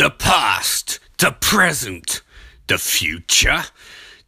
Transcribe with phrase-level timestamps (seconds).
[0.00, 2.22] The past, the present,
[2.68, 3.64] the future.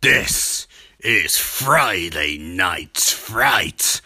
[0.02, 0.68] This
[1.00, 4.02] is Friday Night's Fright.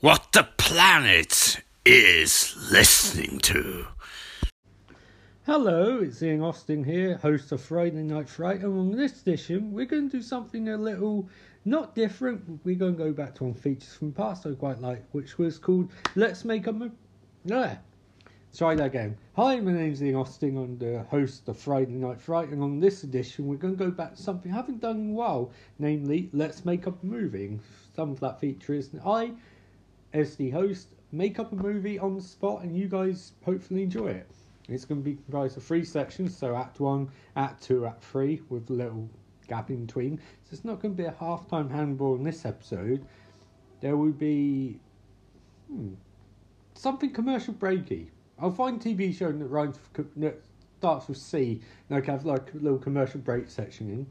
[0.00, 3.86] What the planet is listening to.
[5.46, 9.86] Hello, it's Ian Austin here, host of Friday Night Fright, and on this edition, we're
[9.86, 11.28] going to do something a little
[11.64, 12.58] not different.
[12.64, 15.60] We're going to go back to one features from past I quite like, which was
[15.60, 16.96] called Let's Make a Movie.
[17.44, 17.76] Yeah,
[18.56, 19.16] try that again.
[19.36, 20.58] Hi, my name's Ian Austin.
[20.58, 23.90] I'm the host of Friday Night Fright, and on this edition, we're going to go
[23.90, 27.58] back to something I haven't done in a while, namely Let's Make Up a Movie.
[27.96, 29.32] Some of that feature is I,
[30.12, 34.08] as the host, make up a movie on the spot, and you guys hopefully enjoy
[34.08, 34.30] it.
[34.68, 38.42] It's going to be comprised of three sections, so Act 1, Act 2, Act 3,
[38.50, 39.08] with a little
[39.48, 40.18] gap in between.
[40.18, 43.06] So it's not going to be a half time handball in this episode.
[43.80, 44.78] There will be
[45.70, 45.94] hmm,
[46.74, 48.08] something commercial breaky.
[48.42, 49.78] I'll find TV show that rhymes
[50.16, 50.42] that
[50.78, 54.06] starts with C, and I can have like a little commercial break section in.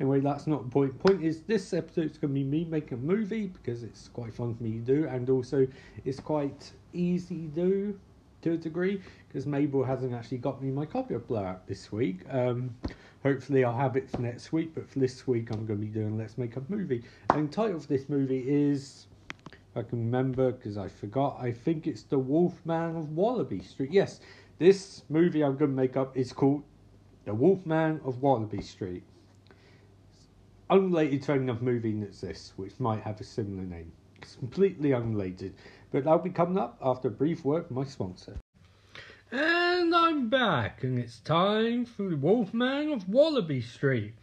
[0.00, 0.98] Anyway, that's not the point.
[0.98, 4.56] Point is, this episode's going to be me making a movie because it's quite fun
[4.56, 5.66] for me to do, and also
[6.04, 8.00] it's quite easy to do
[8.42, 12.22] to a degree because Mabel hasn't actually got me my copy of Blowout this week.
[12.28, 12.74] Um,
[13.22, 15.92] hopefully, I'll have it for next week, but for this week, I'm going to be
[15.92, 17.04] doing Let's Make a Movie.
[17.30, 19.06] And title of this movie is,
[19.76, 23.92] I can remember because I forgot, I think it's The Wolfman of Wallaby Street.
[23.92, 24.20] Yes,
[24.58, 26.62] this movie I'm going to make up is called
[27.26, 29.02] The Wolfman of Wallaby Street.
[30.70, 33.92] Unrelated to another movie that's this, which might have a similar name.
[34.22, 35.54] It's completely unrelated,
[35.92, 38.38] but that'll be coming up after a brief word from my sponsor.
[39.30, 44.14] And I'm back, and it's time for the Wolfman of Wallaby Street,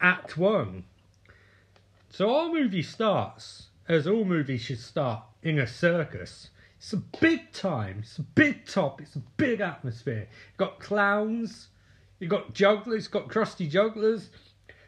[0.00, 0.84] Act 1.
[2.10, 6.50] So our movie starts, as all movies should start, in a circus.
[6.78, 10.28] It's a big time, it's a big top, it's a big atmosphere.
[10.50, 11.68] You've got clowns,
[12.18, 14.30] you've got jugglers, you've got crusty jugglers,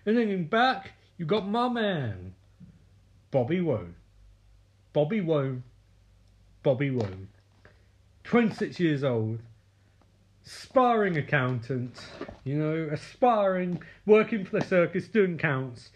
[0.04, 2.34] and then in back, you've got my man,
[3.30, 3.88] Bobby Woe.
[4.92, 5.62] Bobby Woe,
[6.62, 7.26] Bobby Woe.
[8.24, 9.38] 26 years old,
[10.42, 12.00] sparring accountant,
[12.44, 15.90] you know, aspiring, working for the circus, doing counts,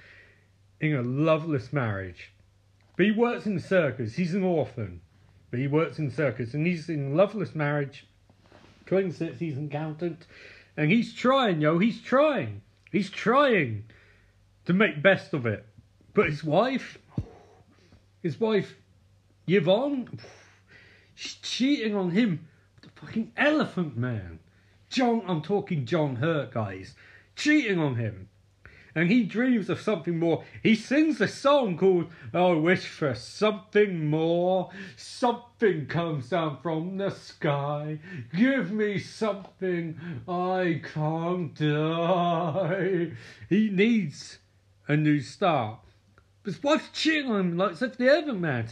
[0.80, 2.30] in a loveless marriage.
[3.00, 5.00] But he works in the circus, he's an orphan,
[5.50, 8.06] but he works in the circus, and he's in loveless marriage,
[8.84, 10.26] 26, he's an accountant,
[10.76, 12.60] and he's trying, yo, he's trying,
[12.92, 13.84] he's trying
[14.66, 15.64] to make best of it.
[16.12, 16.98] But his wife,
[18.22, 18.74] his wife,
[19.46, 20.20] Yvonne,
[21.14, 22.48] She's cheating on him
[22.82, 24.40] the fucking elephant man.
[24.90, 26.94] John, I'm talking John Hurt, guys.
[27.34, 28.28] Cheating on him.
[28.94, 30.44] And he dreams of something more.
[30.62, 34.70] He sings a song called I Wish for Something More.
[34.96, 38.00] Something comes down from the sky.
[38.34, 39.98] Give me something.
[40.26, 43.12] I can't die.
[43.48, 44.38] He needs
[44.88, 45.78] a new start.
[46.44, 48.66] His wife's cheating on him like such the elephant man.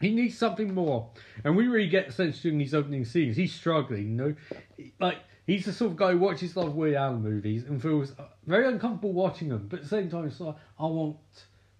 [0.00, 1.10] He needs something more.
[1.42, 4.34] And we really get the sense during these opening scenes, he's struggling, you know?
[5.00, 5.18] Like,
[5.48, 8.12] he's the sort of guy who watches a lot of Woody Allen movies and feels
[8.46, 11.16] very uncomfortable watching them, but at the same time, it's like, I want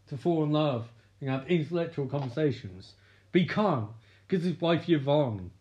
[0.08, 0.88] to fall in love
[1.20, 2.94] and have intellectual conversations.
[3.30, 3.90] But he can't,
[4.26, 5.52] because his wife Yvonne,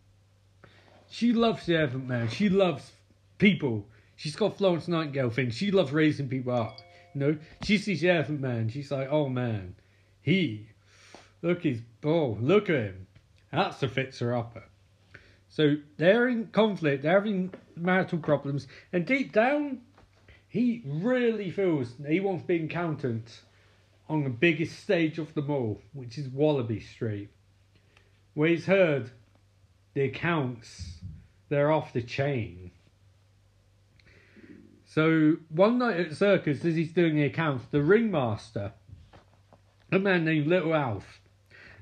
[1.08, 2.90] she loves the Elephant Man, she loves
[3.38, 3.86] people.
[4.16, 6.80] She's got Florence Nightingale thing, she loves raising people up.
[7.14, 9.76] You know, she sees the Elephant Man, she's like, oh man,
[10.20, 10.68] he
[11.42, 13.06] Look, he's oh, look at him.
[13.52, 14.64] That's a fixer upper.
[15.48, 19.80] So they're in conflict, they're having marital problems, and deep down,
[20.48, 23.42] he really feels he wants to be an accountant
[24.08, 27.28] on the biggest stage of them all, which is Wallaby Street,
[28.34, 29.10] where he's heard
[29.94, 30.98] the accounts
[31.48, 32.70] they're off the chain.
[34.86, 38.72] So one night at circus, as he's doing the accounts, the ringmaster,
[39.92, 41.20] a man named Little Alf,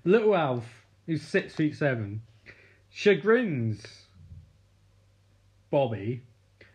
[0.05, 0.65] Little Alf,
[1.07, 2.23] who's six feet seven,
[2.91, 4.06] chagrins
[5.71, 6.23] Bobby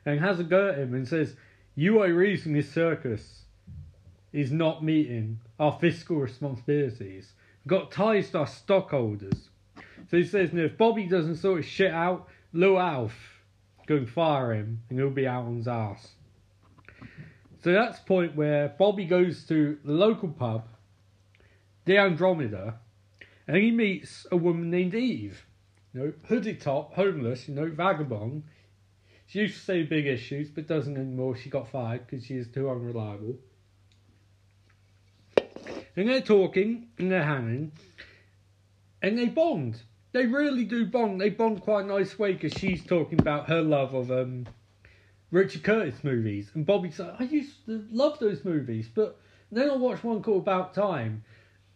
[0.05, 1.35] and has a go at him and says,
[1.75, 3.43] You are reason this circus
[4.33, 7.33] is not meeting our fiscal responsibilities.
[7.67, 9.49] Got ties to our stockholders.
[10.09, 13.13] So he says, if Bobby doesn't sort his shit out, Little Alf
[13.87, 16.07] go and fire him and he'll be out on his ass.
[17.63, 20.67] So that's the point where Bobby goes to the local pub,
[21.85, 22.79] the Andromeda,
[23.47, 25.45] and he meets a woman named Eve.
[25.93, 28.43] You know, hoodie top, homeless, you know, vagabond.
[29.31, 31.37] She used to say big issues, but doesn't anymore.
[31.37, 33.37] She got fired because she is too unreliable.
[35.95, 37.71] And they're talking, and they're hanging,
[39.01, 39.83] and they bond.
[40.11, 41.21] they really do bond.
[41.21, 44.47] They bond quite a nice way because she's talking about her love of um,
[45.31, 49.17] Richard Curtis movies, and Bobby's like, I used to love those movies, but
[49.49, 51.23] then I watched one called About Time,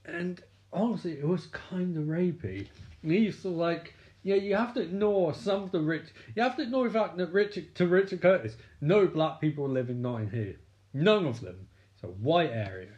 [0.03, 0.43] and
[0.73, 2.67] honestly, it was kind of rapey.
[3.01, 3.93] And he's sort of like,
[4.25, 6.07] yeah, you have to ignore some of the rich.
[6.35, 9.91] You have to ignore the fact that Richard to Richard Curtis, no black people live
[9.91, 10.53] in Notting Hill,
[10.95, 11.67] none of them.
[11.93, 12.89] It's a white area.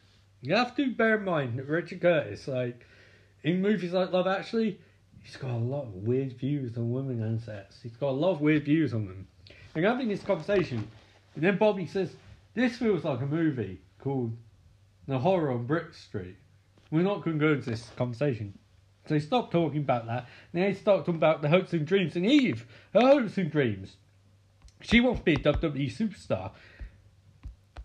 [0.42, 2.86] You have to bear in mind that Richard Curtis, like
[3.44, 4.80] in movies like Love Actually,
[5.22, 7.78] he's got a lot of weird views on women and sex.
[7.84, 9.28] He's got a lot of weird views on them.
[9.76, 10.88] And having this conversation,
[11.36, 12.16] and then Bobby says,
[12.54, 14.32] "This feels like a movie called
[15.10, 16.38] The Horror on Brick Street."
[16.90, 18.58] We're not going to go into this conversation.
[19.08, 20.28] So he stopped talking about that.
[20.54, 22.16] Then he started talking about the hopes and dreams.
[22.16, 23.98] And Eve, her hopes and dreams.
[24.82, 26.52] She wants to be a WWE superstar.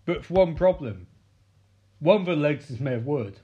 [0.04, 1.06] But for one problem.
[2.00, 3.40] One of her legs is made of wood.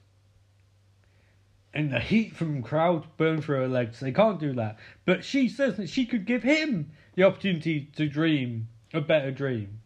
[1.73, 4.01] And the heat from the crowd burn through her legs.
[4.01, 4.79] They can't do that.
[5.05, 9.81] But she says that she could give him the opportunity to dream a better dream.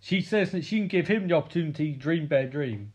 [0.00, 2.92] She says that she can give him the opportunity to dream better dream.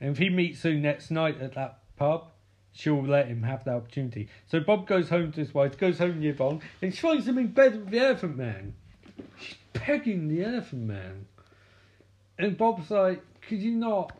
[0.00, 2.31] And if he meets her next night at that pub,
[2.72, 4.28] she'll let him have the opportunity.
[4.48, 7.38] So Bob goes home to his wife, goes home to Yvonne, and she finds him
[7.38, 8.74] in bed with the Elephant Man.
[9.38, 11.26] She's pegging the Elephant Man.
[12.38, 14.16] And Bob's like, could you not,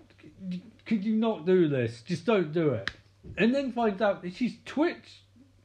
[0.86, 2.02] could you not do this?
[2.02, 2.90] Just don't do it.
[3.36, 5.22] And then finds out that she's Twitch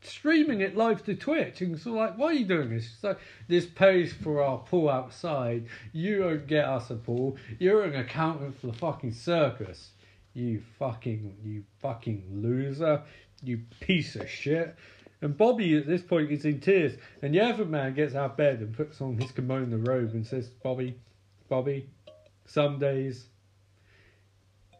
[0.07, 2.83] streaming it live to Twitch and so like, why are you doing this?
[2.83, 5.67] She's like, this pays for our pool outside.
[5.91, 7.37] You don't get us a pool.
[7.59, 9.89] You're an accountant for the fucking circus.
[10.37, 13.01] You fucking, you fucking loser.
[13.41, 14.75] You piece of shit.
[15.21, 16.93] And Bobby at this point is in tears.
[17.23, 20.27] And the other man gets out of bed and puts on his kimono robe and
[20.27, 20.95] says, Bobby,
[21.49, 21.89] Bobby,
[22.45, 23.25] some days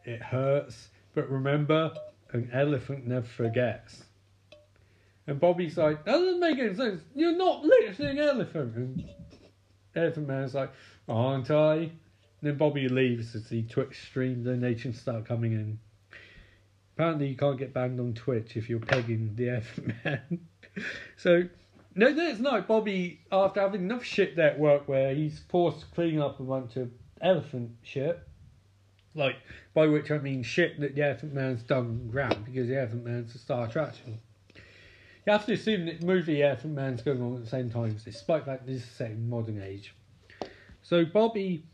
[0.04, 0.90] it hurts.
[1.12, 1.92] But remember,
[2.30, 4.04] an elephant never forgets.
[5.26, 7.02] And Bobby's like, that doesn't make any sense.
[7.16, 8.76] You're not literally an elephant.
[8.76, 9.08] And
[9.96, 10.70] Elephant Man's like,
[11.08, 11.90] aren't I?
[12.40, 15.78] Then Bobby leaves as the Twitch stream donations start coming in.
[16.94, 20.40] Apparently, you can't get banned on Twitch if you're pegging the Elephant Man.
[21.16, 21.44] so,
[21.94, 25.86] no, next night, Bobby, after having enough shit there at work where he's forced to
[25.86, 26.90] clean up a bunch of
[27.20, 28.20] elephant shit,
[29.14, 29.36] like,
[29.74, 33.34] by which I mean shit that the Elephant Man's done ground because the Elephant Man's
[33.34, 34.18] a star attraction.
[35.26, 38.46] You have to assume that movie Elephant Man's going on at the same time, despite
[38.46, 39.94] that this is set in modern age.
[40.82, 41.64] So Bobby,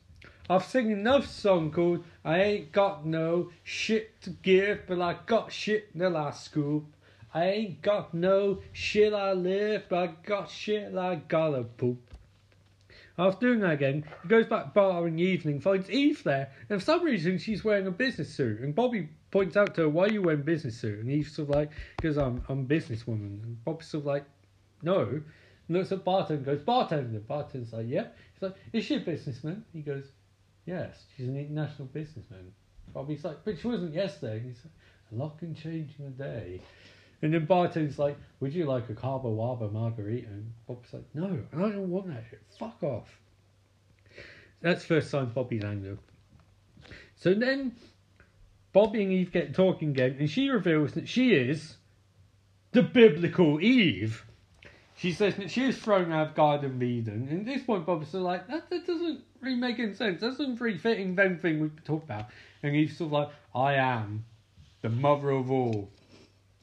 [0.51, 5.51] I've sing another song called I Ain't Got No Shit to Give, but I got
[5.51, 6.85] shit in the last scoop.
[7.33, 11.99] I ain't got no shit I live, but I got shit I gotta poop.
[13.17, 16.79] After doing that again, he goes back bar in the evening, finds Eve there, and
[16.79, 18.61] for some reason she's wearing a business suit.
[18.61, 21.49] And Bobby points out to her, "Why are you wearing business suit?" And Eve's sort
[21.49, 24.25] of like, "Because I'm I'm a businesswoman." And Bobby's sort of like,
[24.83, 25.23] "No." And
[25.79, 29.65] looks at bartender and goes, "Bartender." Bartender's like, "Yeah." He's like, "Is she a businessman?"
[29.73, 30.05] He goes,
[30.67, 32.53] "Yes, she's an international businessman."
[32.93, 34.75] Bobby's like, "But she wasn't yesterday." And he's like,
[35.13, 36.61] "A lot can change in a day."
[37.23, 41.59] And then bartender's like, "Would you like a Cabo Wabo margarita?" And like, "No, I
[41.59, 42.43] don't want that shit.
[42.59, 43.21] Fuck off."
[44.61, 45.99] That's first time Bobby's anger.
[47.17, 47.77] So then
[48.73, 51.77] Bobby and Eve get talking again, and she reveals that she is
[52.73, 54.25] the biblical Eve.
[54.97, 57.29] She says that she is thrown out of Garden of Eden.
[57.31, 60.21] And at this point, Bobby's sort of like, that, that doesn't really make any sense.
[60.21, 62.27] That doesn't really fit in with anything we talk about.
[62.63, 64.25] And he's sort of like, I am
[64.83, 65.91] the mother of all.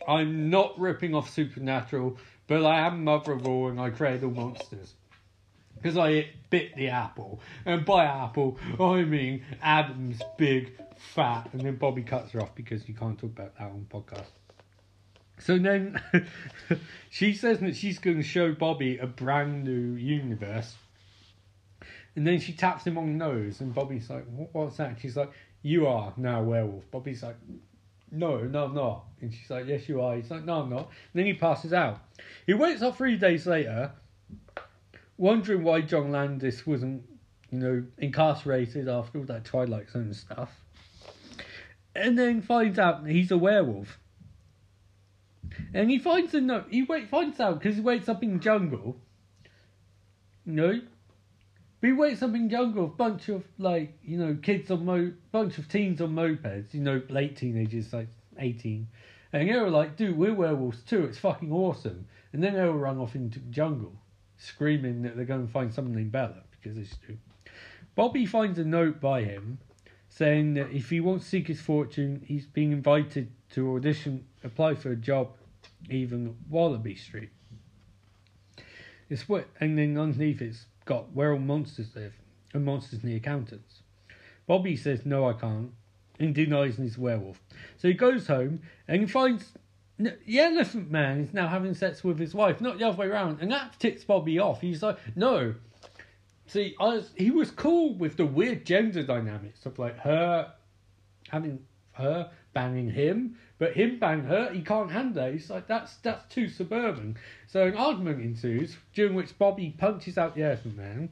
[0.07, 4.31] I'm not ripping off Supernatural, but I am mother of all and I create all
[4.31, 4.93] monsters.
[5.75, 7.41] Because I bit the apple.
[7.65, 11.49] And by apple, I mean Adam's big, fat.
[11.53, 14.27] And then Bobby cuts her off because you can't talk about that on podcast.
[15.41, 16.01] So then
[17.09, 20.75] she says that she's going to show Bobby a brand new universe.
[22.15, 24.97] And then she taps him on the nose, and Bobby's like, What's that?
[25.01, 25.31] She's like,
[25.61, 26.89] You are now werewolf.
[26.91, 27.37] Bobby's like,
[28.11, 29.05] no, no, I'm not.
[29.21, 30.15] And she's like, yes, you are.
[30.15, 30.89] He's like, no, I'm not.
[31.13, 32.01] And then he passes out.
[32.45, 33.91] He wakes up three days later,
[35.17, 37.03] wondering why John Landis wasn't,
[37.49, 40.51] you know, incarcerated after all that Twilight Zone stuff.
[41.95, 43.97] And then finds out he's a werewolf.
[45.73, 46.65] And he finds a note.
[46.69, 48.97] He wait, finds out because he wakes up in jungle.
[50.45, 50.81] You know,
[51.81, 55.11] but he wakes up in jungle, a bunch of like you know kids on mo,
[55.31, 58.87] bunch of teens on mopeds, you know late teenagers like eighteen,
[59.33, 61.05] and they were like, "Dude, we're werewolves too.
[61.05, 63.93] It's fucking awesome." And then they will run off into jungle,
[64.37, 67.17] screaming that they're going to find something Bella because they do.
[67.95, 69.57] Bobby finds a note by him
[70.07, 74.75] saying that if he wants to seek his fortune, he's being invited to audition, apply
[74.75, 75.35] for a job
[75.89, 77.29] even Wallaby Street.
[79.09, 82.13] It's what, and then underneath it's got where all monsters live,
[82.53, 83.81] and monsters the accountants.
[84.47, 85.71] Bobby says, No, I can't,
[86.19, 87.41] and denies he's a werewolf.
[87.77, 89.53] So he goes home and he finds
[89.97, 93.39] the elephant man is now having sex with his wife, not the other way around,
[93.41, 94.61] and that ticks Bobby off.
[94.61, 95.55] He's like, No.
[96.47, 100.53] See, was, he was cool with the weird gender dynamics of like her
[101.29, 101.59] having
[101.93, 105.33] her banging him, but him bang her, he can't handle it.
[105.33, 107.15] He's like, that's that's too suburban.
[107.45, 111.09] So an argument ensues, during which Bobby punches out the elephant man.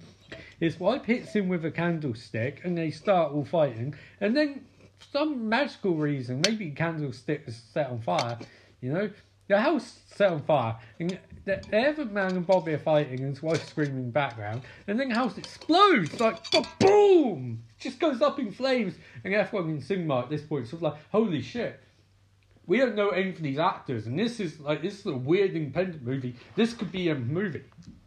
[0.59, 3.93] His wife hits him with a candlestick, and they start all fighting.
[4.19, 4.65] And then,
[4.97, 8.39] for some magical reason, maybe the candlestick is set on fire.
[8.81, 9.11] You know,
[9.47, 13.43] the house set on fire, and the elephant man and Bobby are fighting, and his
[13.43, 14.63] wife screaming in the background.
[14.87, 16.43] And then the house explodes like
[16.79, 18.95] boom, just goes up in flames.
[19.23, 21.79] And everyone in cinema at this point sort of like, holy shit
[22.69, 25.55] we don't know any of these actors, and this is like this is a weird
[25.55, 26.35] independent movie.
[26.55, 27.63] This could be a movie.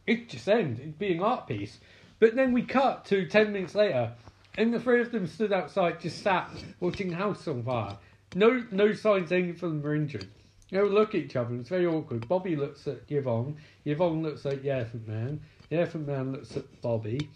[0.07, 0.79] It just ends.
[0.79, 1.81] It'd be an art piece.
[2.21, 4.13] But then we cut to ten minutes later,
[4.57, 7.99] and the three of them stood outside, just sat watching House on fire.
[8.37, 10.29] No, no signs any of them were injured.
[10.71, 11.57] They all look at each other.
[11.57, 12.29] It's very awkward.
[12.29, 13.57] Bobby looks at Yvonne.
[13.85, 15.41] Yvonne looks at the Elephant Man.
[15.71, 17.29] The Elephant Man looks at Bobby,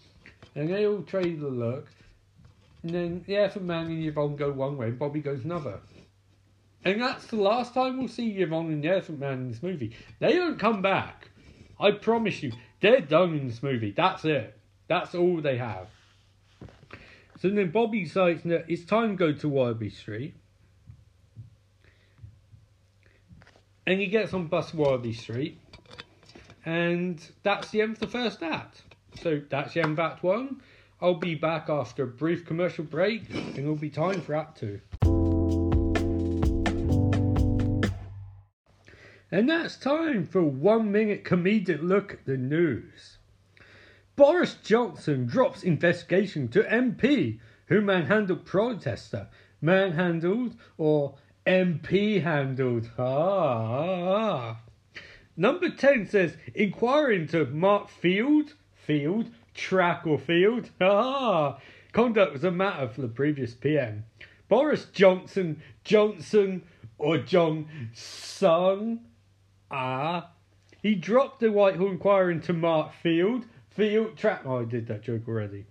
[0.55, 1.89] and they all trade a look.
[2.83, 5.81] And then the Elephant Man and Yvonne go one way, and Bobby goes another.
[6.85, 9.95] And that's the last time we'll see Yvonne and the Elephant Man in this movie.
[10.19, 11.29] They don't come back.
[11.79, 12.53] I promise you.
[12.79, 13.91] They're done in this movie.
[13.91, 14.57] That's it.
[14.87, 15.89] That's all they have.
[17.39, 20.35] So then Bobby decides that it's time to go to Wallaby Street.
[23.85, 25.59] And he gets on bus Wallaby Street.
[26.65, 28.81] And that's the end of the first act.
[29.21, 30.61] So that's the end of Act 1.
[31.01, 35.26] I'll be back after a brief commercial break and it'll be time for Act 2.
[39.31, 43.17] And that's time for one minute comedic look at the news.
[44.15, 49.27] Boris Johnson drops investigation to MP who manhandled protester.
[49.61, 51.15] Manhandled or
[51.45, 52.89] MP handled.
[52.97, 54.61] Ah.
[55.35, 60.69] Number 10 says inquiry into Mark Field, Field, track or field.
[60.79, 61.59] Ah.
[61.91, 64.05] Conduct was a matter for the previous PM.
[64.47, 66.63] Boris Johnson, Johnson,
[66.97, 69.01] or John Sung
[69.69, 70.31] Ah.
[70.81, 73.45] He dropped the Whitehall Inquiry into Mark Field.
[73.69, 74.43] Field trap.
[74.45, 75.65] Oh, I did that joke already.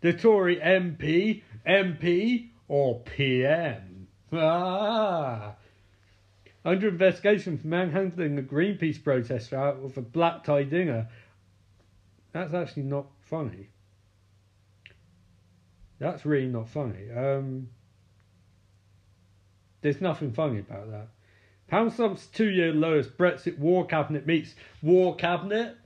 [0.00, 4.08] The Tory MP, MP, or PM.
[4.32, 5.54] Ah.
[6.64, 11.08] Under investigation for manhandling a Greenpeace protester out of a black tie dinger.
[12.32, 13.68] That's actually not funny.
[15.98, 17.10] That's really not funny.
[17.10, 17.68] Um,
[19.82, 21.08] there's nothing funny about that.
[21.70, 25.76] Pound Slump's two year lowest Brexit war cabinet meets war cabinet.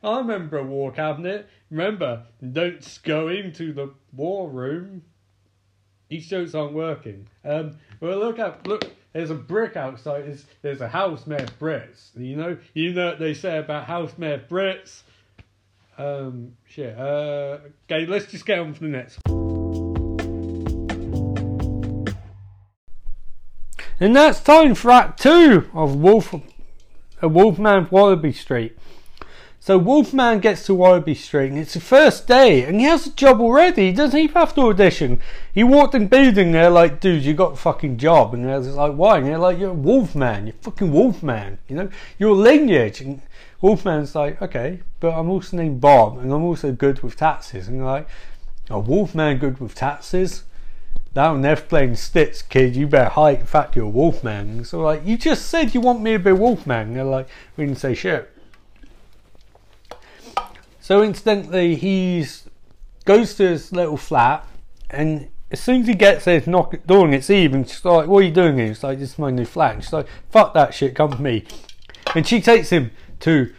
[0.00, 1.48] I remember a war cabinet.
[1.70, 2.22] Remember,
[2.52, 5.02] don't go into the war room.
[6.08, 7.26] These jokes aren't working.
[7.44, 8.84] Um, well, look at look.
[9.12, 10.26] There's a brick outside.
[10.26, 12.12] There's, there's a house made of bricks.
[12.16, 15.02] You know, you know what they say about house made of bricks.
[15.98, 16.96] Um, shit.
[16.96, 17.58] Uh,
[17.90, 19.18] okay, let's just get on for the next.
[24.04, 26.34] And that's time for Act 2 of Wolf,
[27.22, 28.76] a Wolfman Wallaby Street.
[29.60, 33.12] So Wolfman gets to Wallaby Street and it's the first day and he has a
[33.12, 33.86] job already.
[33.86, 35.22] He doesn't even have to audition.
[35.54, 38.34] He walked in building there like, dude, you got a fucking job.
[38.34, 39.16] And they're like, why?
[39.16, 40.48] And they're like, you're a Wolfman.
[40.48, 41.56] You're fucking Wolfman.
[41.66, 43.00] You know, you're a lineage.
[43.00, 43.22] And
[43.62, 47.68] Wolfman's like, okay, but I'm also named Bob and I'm also good with taxes.
[47.68, 48.06] And like,
[48.68, 50.44] a Wolfman good with taxes?
[51.14, 52.74] Now never playing sticks, kid.
[52.74, 54.64] You better hide In fact you're wolfman.
[54.64, 56.94] So like, you just said you want me to be wolfman.
[56.94, 58.30] They're like, we didn't say shit.
[60.80, 62.48] So incidentally, he's
[63.04, 64.46] goes to his little flat,
[64.90, 67.84] and as soon as he gets there, knock at door, and it's Eve, and she's
[67.84, 69.92] like, "What are you doing here?" He's like, "This is my new flat." And she's
[69.92, 71.44] like, "Fuck that shit, come with me."
[72.14, 72.90] And she takes him
[73.20, 73.52] to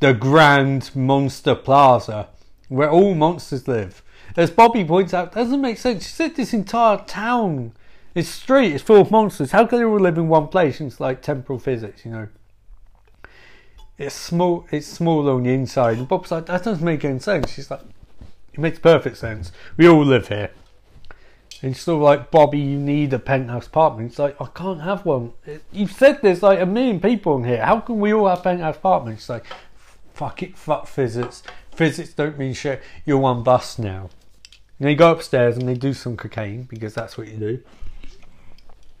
[0.00, 2.28] the Grand Monster Plaza,
[2.68, 4.02] where all monsters live
[4.36, 6.04] as Bobby points out, doesn't make sense.
[6.04, 7.72] She said this entire town,
[8.14, 9.52] this street is full of monsters.
[9.52, 10.80] How can they all live in one place?
[10.80, 12.28] And it's like temporal physics, you know.
[13.96, 14.66] It's small.
[14.70, 15.98] It's small on the inside.
[15.98, 17.52] And Bob's like, that doesn't make any sense.
[17.52, 17.82] She's like,
[18.52, 19.52] it makes perfect sense.
[19.76, 20.50] We all live here.
[21.62, 24.10] And she's sort of like, Bobby, you need a penthouse apartment.
[24.10, 25.32] It's like, I can't have one.
[25.72, 27.64] You've said there's like a million people in here.
[27.64, 29.22] How can we all have penthouse apartments?
[29.22, 29.46] It's like,
[30.12, 31.42] fuck it, fuck physics.
[31.72, 32.82] Physics don't mean shit.
[33.04, 34.10] You're on bus now.
[34.78, 37.62] And they go upstairs and they do some cocaine because that's what you do.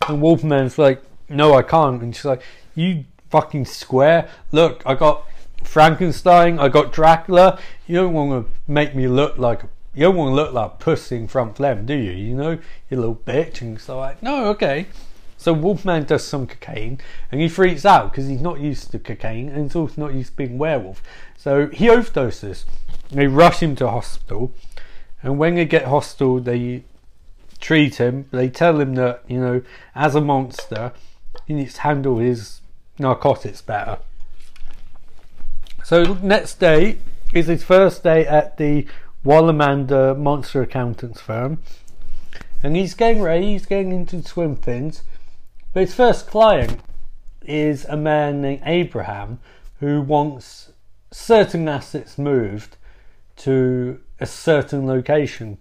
[0.08, 2.02] And Wolfman's like, no, I can't.
[2.02, 2.42] And she's like,
[2.74, 4.28] you fucking square.
[4.52, 5.24] Look, I got
[5.62, 7.58] Frankenstein, I got Dracula.
[7.86, 9.62] You don't want to make me look like
[9.94, 12.10] you don't want to look like pussy in front of them, do you?
[12.10, 12.58] You know,
[12.90, 13.60] you little bitch.
[13.60, 14.86] And so like, no, okay.
[15.36, 17.00] So Wolfman does some cocaine
[17.30, 20.30] and he freaks out because he's not used to cocaine and he's also not used
[20.30, 21.02] to being werewolf.
[21.36, 22.64] So he overdoses.
[23.10, 24.52] They rush him to hospital,
[25.24, 26.84] and when they get hostile, they
[27.58, 28.26] treat him.
[28.30, 29.62] They tell him that you know,
[29.94, 30.92] as a monster,
[31.46, 32.60] he needs to handle his
[32.98, 33.98] narcotics better.
[35.82, 36.98] So next day
[37.32, 38.86] is his first day at the
[39.24, 41.62] Wallamander Monster Accountants firm,
[42.62, 43.52] and he's getting ready.
[43.52, 45.02] He's getting into swim fins,
[45.72, 46.80] but his first client
[47.46, 49.40] is a man named Abraham
[49.80, 50.72] who wants
[51.10, 52.76] certain assets moved
[53.36, 55.58] to a certain location.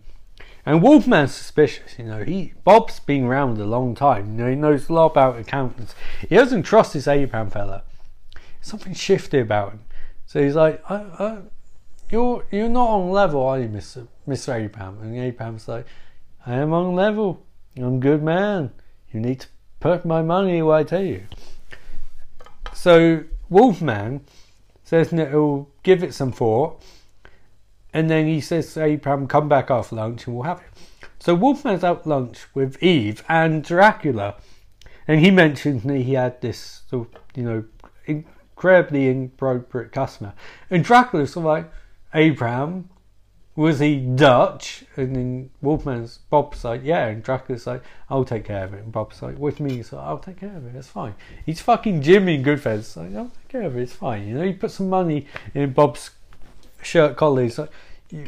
[0.66, 2.24] And Wolfman's suspicious, you know.
[2.24, 5.94] He Bob's been around a long time, you know, he knows a lot about accountants.
[6.22, 7.84] He doesn't trust this Abraham fella.
[8.62, 9.82] Something shifty about him.
[10.26, 11.38] So he's like, I, I,
[12.10, 15.86] "You're you're not on level, are you, Mister Mister Abraham?" And Abraham's like,
[16.46, 17.46] "I am on level.
[17.76, 18.72] I'm a good man.
[19.12, 19.48] You need to
[19.82, 21.24] put my money where I tell you."
[22.74, 24.22] So Wolfman
[24.84, 26.82] says that he'll give it some thought
[27.94, 30.68] and then he says to Abraham, come back after lunch and we'll have it.
[31.20, 34.36] So Wolfman's out lunch with Eve and Dracula.
[35.08, 37.66] And he mentions that he had this, sort of, you know,
[38.06, 40.34] incredibly inappropriate customer.
[40.70, 41.72] And Dracula's sort of like,
[42.14, 42.90] Abraham,
[43.56, 44.84] was he Dutch?
[44.96, 47.08] And then Wolfman's Bob's like, yeah.
[47.08, 48.84] And Dracula's like, I'll take care of it.
[48.84, 49.76] And Bob's like, with me?
[49.76, 50.76] He's like, I'll take care of it.
[50.76, 51.16] It's fine.
[51.46, 52.96] He's fucking Jimmy in Goodfellas.
[52.96, 53.82] Like, I'll take care of it.
[53.82, 54.28] It's fine.
[54.28, 56.12] You know, he put some money in Bob's
[56.84, 57.44] shirt collar.
[57.44, 57.72] He's like,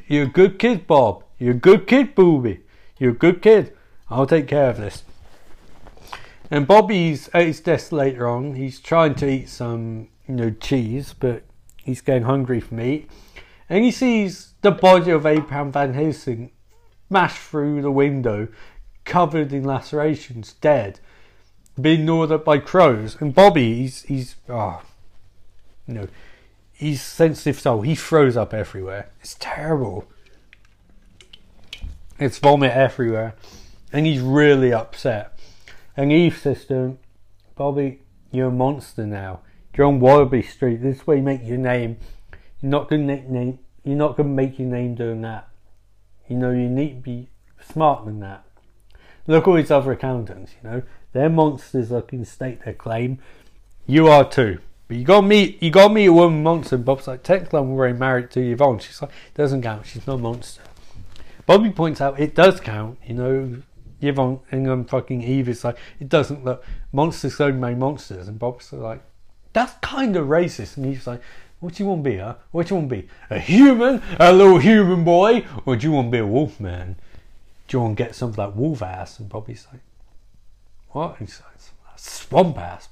[0.08, 1.24] you're a good kid, Bob.
[1.38, 2.62] You're a good kid, Booby.
[2.98, 3.76] You're a good kid.
[4.10, 5.04] I'll take care of this.
[6.50, 8.56] And Bobby's at his desk later on.
[8.56, 11.44] He's trying to eat some, you know, cheese, but
[11.84, 13.10] he's getting hungry for meat.
[13.70, 16.52] And he sees the body of Abraham Van Helsing
[17.08, 18.48] smashed through the window,
[19.04, 21.00] covered in lacerations, dead,
[21.80, 23.18] being gnawed up by crows.
[23.20, 24.82] And Bobby, he's, he's, oh,
[25.88, 26.08] you know,
[26.76, 27.82] he's sensitive soul.
[27.82, 29.10] He throws up everywhere.
[29.22, 30.08] It's terrible.
[32.20, 33.36] It's vomit everywhere.
[33.92, 35.38] And he's really upset.
[35.98, 37.00] And Eve says to him,
[37.56, 39.40] Bobby, you're a monster now.
[39.76, 40.82] You're on Wallaby Street.
[40.82, 41.98] This way you make your name.
[42.62, 45.48] You're not gonna name you're not gonna make your name doing that.
[46.28, 47.30] You know, you need to be
[47.62, 48.44] smart than that.
[49.28, 50.82] Look at all these other accountants, you know.
[51.14, 53.20] They're monsters that can state their claim.
[53.86, 54.60] You are too.
[54.88, 56.76] But you got to meet you to meet a woman monster.
[56.76, 58.80] And Bob's like, technically, I'm already married to Yvonne.
[58.80, 59.86] She's like, it doesn't count.
[59.86, 60.62] She's not a monster.
[61.46, 63.00] Bobby points out it does count.
[63.06, 63.58] You know,
[64.02, 68.28] Yvonne and um, fucking Eve is like, it doesn't look monsters don't make monsters.
[68.28, 69.02] And Bob's like,
[69.54, 70.78] that's kind of racist.
[70.78, 71.22] And he's like,
[71.60, 72.36] what do you want to be, huh?
[72.52, 73.08] What do you want to be?
[73.30, 76.96] A human, a little human boy, or do you want to be a wolf man?
[77.68, 79.20] Do you want to get something like wolf ass?
[79.20, 79.82] And Bobby's like,
[80.90, 81.20] what?
[81.20, 81.56] And he's like,
[81.96, 82.90] swamp ass.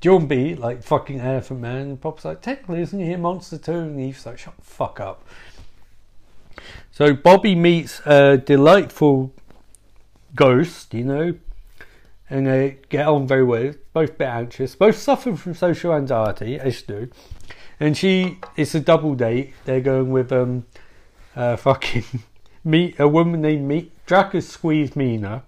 [0.00, 3.72] John B, like fucking Elephant Man, and Bob's like, technically, isn't he a monster too?
[3.72, 5.26] And Eve's like, shut the fuck up.
[6.92, 9.32] So Bobby meets a delightful
[10.34, 11.34] ghost, you know,
[12.30, 13.72] and they get on very well.
[13.92, 17.08] Both a bit anxious, both suffer from social anxiety, as do.
[17.80, 19.54] And she, it's a double date.
[19.64, 20.66] They're going with um,
[21.34, 22.04] uh, fucking
[22.64, 25.44] meet a woman named Meet Dracula squeezed Mina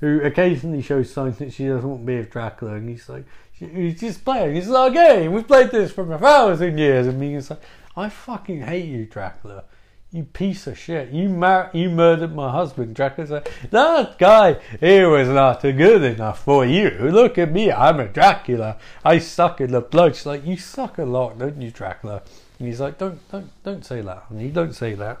[0.00, 3.24] who occasionally shows signs that she doesn't want to be with Dracula, and he's like,
[3.52, 4.54] he's just playing.
[4.54, 5.32] He's our game.
[5.32, 7.62] we've played this for a thousand years, and me, he's like,
[7.96, 9.64] I fucking hate you, Dracula.
[10.12, 11.10] You piece of shit.
[11.10, 12.94] You mar- you murdered my husband.
[12.94, 16.90] Dracula's like, that guy, he was not good enough for you.
[16.90, 18.76] Look at me, I'm a Dracula.
[19.04, 20.14] I suck in the blood.
[20.14, 22.22] She's like, you suck a lot, don't you, Dracula?
[22.58, 24.48] And he's like, don't, don't, don't say that, honey.
[24.48, 25.20] Don't say that.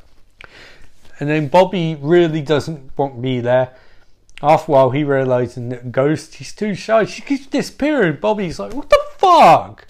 [1.18, 3.74] And then Bobby really doesn't want me there.
[4.42, 7.04] After a while, he realizes that Ghost, he's too shy.
[7.04, 8.18] She keeps disappearing.
[8.20, 9.86] Bobby's like, what the fuck?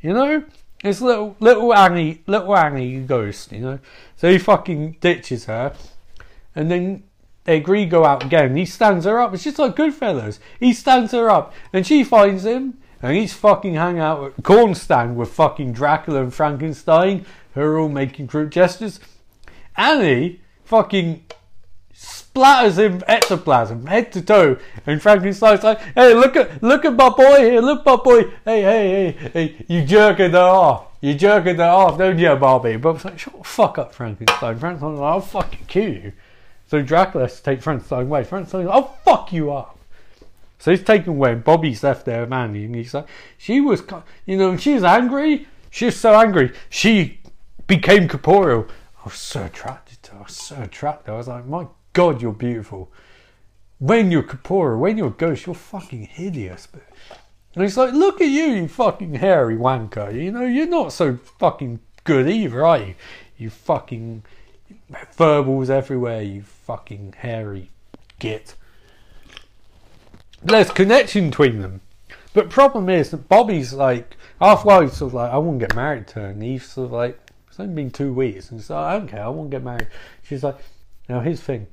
[0.00, 0.44] You know?
[0.82, 3.78] It's little little Annie, little Annie Ghost, you know?
[4.16, 5.74] So he fucking ditches her.
[6.54, 7.02] And then
[7.44, 8.56] they agree go out again.
[8.56, 9.34] He stands her up.
[9.34, 10.38] It's just like Goodfellas.
[10.58, 11.52] He stands her up.
[11.72, 12.78] And she finds him.
[13.02, 17.26] And he's fucking hang out at corn stand with fucking Dracula and Frankenstein.
[17.56, 19.00] Are all making crude gestures.
[19.76, 21.24] Annie fucking
[22.40, 24.56] splatters him ectoplasm head to toe.
[24.86, 28.22] And Frankenstein's like, hey, look at look at my boy here, look my boy.
[28.44, 30.86] Hey, hey, hey, hey, you jerking that off.
[31.00, 32.76] You jerking that off, don't you, Bobby?
[32.76, 34.58] Bob's like, shut the fuck up, Frankenstein.
[34.58, 36.12] Frankenstein's like, I'll fucking kill you.
[36.66, 38.24] So Dracula has to take Frankenstein away.
[38.24, 39.78] Frankenstein's like, I'll fuck you up.
[40.58, 43.82] So he's taken away, and Bobby's left there man, and he's like, she was,
[44.26, 45.48] you know, she was angry.
[45.70, 46.52] She was so angry.
[46.68, 47.20] She
[47.66, 48.66] became corporeal.
[49.00, 50.18] I was so attracted to her.
[50.18, 51.12] I was so attracted.
[51.12, 51.66] I was like, my
[52.00, 52.90] God, you're beautiful.
[53.78, 56.66] When you're corporeal, when you're a ghost, you're fucking hideous.
[56.66, 56.80] But
[57.54, 60.10] and he's like, look at you, you fucking hairy wanker.
[60.14, 62.94] You know, you're not so fucking good either, are you?
[63.36, 64.22] You fucking
[65.12, 67.68] verbals everywhere, you fucking hairy
[68.18, 68.54] git.
[70.42, 71.82] There's connection between them.
[72.32, 76.20] But problem is that Bobby's like halfway sort of like I won't get married to
[76.20, 78.98] her and he's sort of like it's only been two weeks and so like, I
[78.98, 79.88] don't care, I won't get married.
[80.22, 80.56] She's like
[81.06, 81.66] now here's the thing.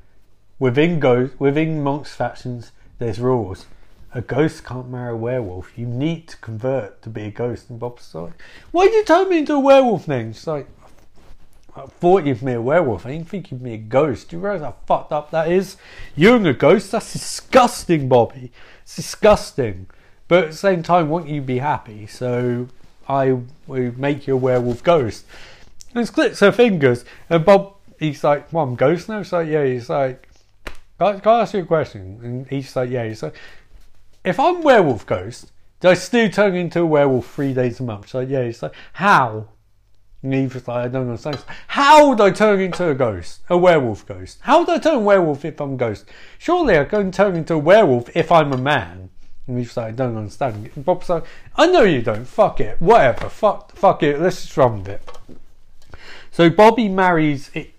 [0.59, 3.67] Within ghost within monks factions there's rules.
[4.13, 5.77] A ghost can't marry a werewolf.
[5.77, 7.69] You need to convert to be a ghost.
[7.69, 8.33] And Bob's like,
[8.71, 10.33] Why did you turn me into a werewolf then?
[10.33, 10.67] She's like,
[11.75, 13.05] I thought you'd be a werewolf.
[13.05, 14.29] I didn't think you'd be a ghost.
[14.29, 15.77] Do you realise how fucked up that is?
[16.15, 16.91] You're a ghost?
[16.91, 18.51] That's disgusting, Bobby.
[18.81, 19.85] It's disgusting.
[20.27, 22.07] But at the same time, won't you be happy.
[22.07, 22.67] So
[23.07, 25.25] I will make you a werewolf ghost.
[25.93, 27.05] And clicks her fingers.
[27.29, 29.21] And Bob, he's like, Well, I'm ghost now?
[29.21, 29.65] She's like, Yeah.
[29.65, 30.26] He's like,
[30.97, 32.19] can I, can I ask you a question?
[32.23, 33.05] And he's like, Yeah.
[33.05, 33.35] He's like,
[34.23, 38.13] If I'm werewolf ghost, do I still turn into a werewolf three days a month?
[38.13, 38.43] Like, Yeah.
[38.45, 39.47] He's like, How?
[40.23, 41.37] And he was like, I don't understand.
[41.67, 43.41] How would I turn into a ghost?
[43.49, 44.39] A werewolf ghost?
[44.41, 46.05] How would I turn werewolf if I'm ghost?
[46.39, 49.09] Surely I can turn into a werewolf if I'm a man.
[49.45, 50.69] And he's like, I don't understand.
[50.75, 51.23] And Bob's like,
[51.55, 52.25] I know you don't.
[52.25, 52.81] Fuck it.
[52.81, 53.29] Whatever.
[53.29, 54.19] Fuck, fuck it.
[54.19, 55.17] Let's just run with it.
[56.31, 57.73] So Bobby marries it.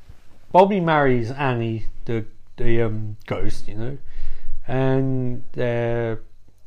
[0.50, 2.24] Bobby marries Annie, the
[2.58, 3.98] the um, ghost, you know,
[4.66, 6.20] and they're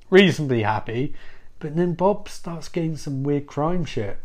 [0.09, 1.13] reasonably happy.
[1.59, 4.17] But then Bob starts getting some weird crime shit.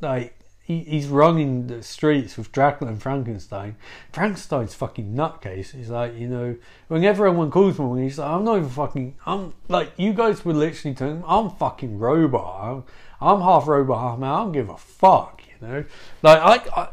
[0.00, 3.76] Like he, he's running the streets with Dracula and Frankenstein.
[4.12, 5.70] Frankenstein's fucking nutcase.
[5.74, 6.56] He's like, you know,
[6.88, 9.16] whenever everyone calls me, he's like, I'm not even fucking.
[9.26, 12.64] I'm like, you guys were literally telling me, I'm fucking robot.
[12.64, 12.84] I'm,
[13.20, 14.30] I'm half robot, half man.
[14.30, 15.84] I don't give a fuck, you know.
[16.22, 16.88] Like I, I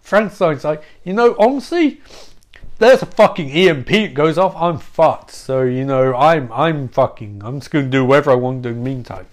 [0.00, 2.00] Frankenstein's like, you know, honestly,
[2.78, 5.30] there's a fucking EMP that goes off, I'm fucked.
[5.32, 8.76] So, you know, I'm I'm fucking I'm just gonna do whatever I want to do
[8.76, 9.26] in the meantime.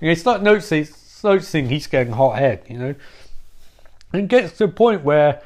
[0.00, 0.86] And it's not noticing
[1.24, 2.94] noticing he's getting hot head, you know.
[4.12, 5.42] And it gets to a point where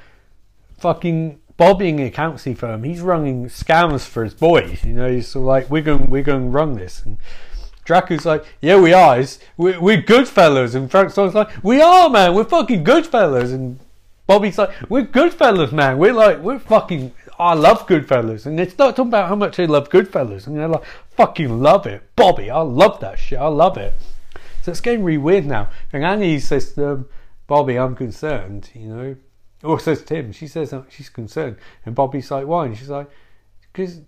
[0.79, 5.29] fucking Bobby in the accountancy firm, he's running scams for his boys, you know, he's
[5.29, 7.19] sort of like, We're going we're gonna run this and
[7.85, 9.19] Dracula's like, yeah, we are.
[9.19, 10.77] It's, we're, we're good fellas.
[10.77, 12.33] And Frankenstein's like, we are, man.
[12.33, 13.51] We're fucking good fellas.
[13.51, 13.81] And
[14.27, 15.99] Bobby's like, we're Goodfellas, man.
[15.99, 17.13] We're like, we're fucking.
[17.43, 20.69] I love Goodfellas, and it's not talking about how much they love Goodfellas, and they're
[20.69, 22.51] like, fucking love it, Bobby.
[22.51, 23.39] I love that shit.
[23.39, 23.95] I love it.
[24.63, 25.71] So it's getting really weird now.
[25.93, 27.09] And Annie says to um,
[27.47, 29.17] Bobby, I'm concerned, you know.
[29.65, 32.67] Or says Tim, she says she's concerned, and Bobby's like, why?
[32.67, 33.09] And she's like,
[33.73, 34.01] because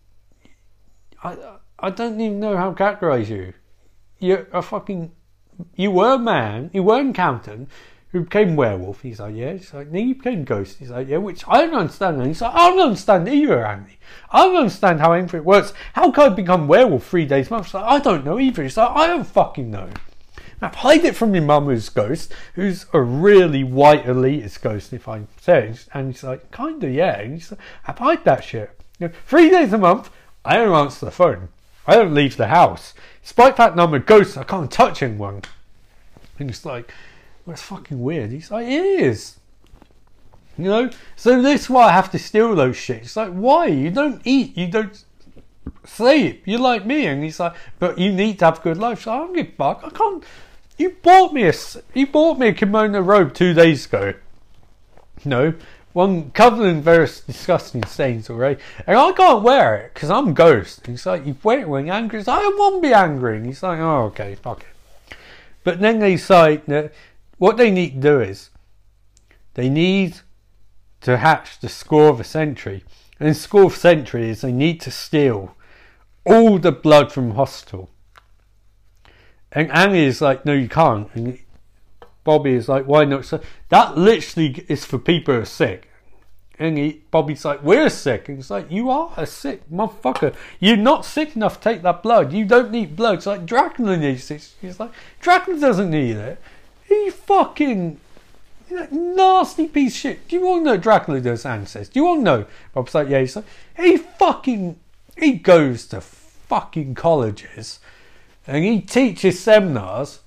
[1.22, 1.36] I
[1.78, 3.52] I don't even know how to categorize you.
[4.18, 5.12] You're a fucking.
[5.76, 6.70] You were a man.
[6.72, 7.68] You were an accountant
[8.14, 9.02] who became werewolf.
[9.02, 9.54] He's like, yeah.
[9.54, 10.78] He's like, then he became ghost.
[10.78, 12.18] He's like, yeah, which I don't understand.
[12.18, 13.98] And he's like, I don't understand either, Andy.
[14.30, 15.72] I don't understand how anything works.
[15.94, 17.74] How can I become werewolf three days a month?
[17.74, 18.62] Like, I don't know either.
[18.62, 19.88] He's like, I don't fucking know.
[20.62, 25.08] I've hide it from your mum who's ghost, who's a really white elitist ghost, if
[25.08, 25.70] I say.
[25.70, 25.88] It.
[25.92, 27.18] And he's like, kinda, yeah.
[27.18, 28.78] And he's like, I've hide that shit.
[29.00, 30.08] You know, three days a month,
[30.44, 31.48] I don't answer the phone.
[31.84, 32.94] I don't leave the house.
[33.22, 35.42] Despite that number ghosts, I can't touch anyone.
[36.38, 36.92] And it's like,
[37.44, 38.30] well, it's fucking weird.
[38.30, 39.38] He's like, it is.
[40.56, 40.90] You know?
[41.16, 43.02] So this is why I have to steal those shit.
[43.02, 43.66] It's like, why?
[43.66, 45.04] You don't eat, you don't
[45.84, 46.42] sleep.
[46.46, 47.06] You're like me.
[47.06, 49.02] And he's like, but you need to have a good life.
[49.02, 49.82] So I don't give a fuck.
[49.84, 50.24] I can't.
[50.76, 51.52] You bought me a,
[51.94, 54.14] you bought me a kimono robe two days ago.
[55.24, 55.54] No,
[55.92, 60.80] one covered in various disgusting stains already, and I can't wear it because I'm ghost.
[60.80, 62.18] And he's like, you wear it when you're angry.
[62.18, 63.36] He's like, I to be angry.
[63.36, 65.16] And he's like, oh, okay, fuck it.
[65.62, 66.92] But then say that
[67.38, 68.50] what they need to do is
[69.54, 70.16] they need
[71.02, 72.84] to hatch the score of a century.
[73.20, 75.56] And score of a century is they need to steal
[76.24, 77.90] all the blood from hospital.
[79.52, 81.08] And Annie is like, no, you can't.
[81.14, 81.38] And
[82.24, 83.24] Bobby is like, why not?
[83.24, 85.88] So that literally is for people who are sick.
[86.58, 88.28] And he, Bobby's like, we're sick.
[88.28, 90.34] And he's like, you are a sick motherfucker.
[90.60, 92.32] You're not sick enough to take that blood.
[92.32, 93.16] You don't need blood.
[93.16, 94.54] It's like Dracula needs it.
[94.60, 96.40] He's like, Dracula doesn't need it.
[96.86, 98.00] He fucking
[98.90, 100.28] nasty piece of shit.
[100.28, 101.88] Do you all know Dracula does ancestors?
[101.88, 102.46] Do you all know?
[102.72, 103.20] Bob's like, yeah.
[103.20, 103.44] He's like,
[103.76, 104.78] he fucking,
[105.16, 107.80] he goes to fucking colleges
[108.46, 110.20] and he teaches seminars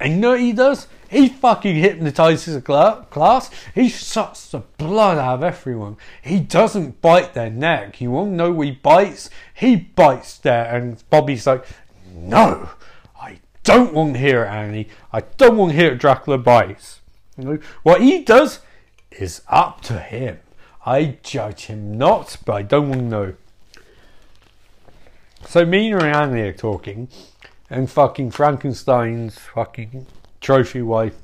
[0.00, 0.86] And you know what he does?
[1.08, 3.50] He fucking hypnotizes a class.
[3.74, 5.96] He sucks the blood out of everyone.
[6.22, 8.00] He doesn't bite their neck.
[8.00, 9.30] You won't know he bites.
[9.54, 11.64] He bites there, and Bobby's like,
[12.12, 12.70] no,
[13.68, 14.88] don't want to hear it, Annie.
[15.12, 17.02] I don't want to hear it, Dracula bites.
[17.36, 18.60] You know, what he does
[19.10, 20.38] is up to him.
[20.86, 23.34] I judge him not, but I don't want to know.
[25.46, 27.08] So Mina and Annie are talking,
[27.68, 30.06] and fucking Frankenstein's fucking
[30.40, 31.16] trophy wife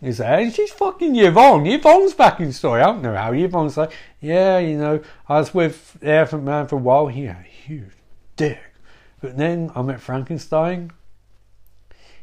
[0.00, 1.66] is there, and she's fucking Yvonne.
[1.66, 2.80] Yvonne's back in story.
[2.80, 3.34] I don't know how.
[3.34, 7.08] Yvonne's like, yeah, you know, I was with the Elephant Man for a while.
[7.08, 7.92] He had a huge
[8.36, 8.58] dick.
[9.20, 10.92] But then I met Frankenstein.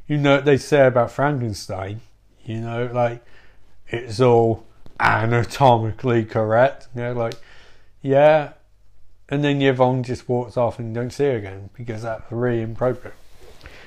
[0.08, 2.02] You know what they say about Frankenstein?
[2.46, 3.24] You know, like,
[3.90, 4.66] it's all
[5.00, 6.88] anatomically correct.
[6.96, 7.36] You know, like,
[8.02, 8.54] yeah.
[9.30, 13.16] And then Yvonne just walks off and don't see her again because that's really inappropriate.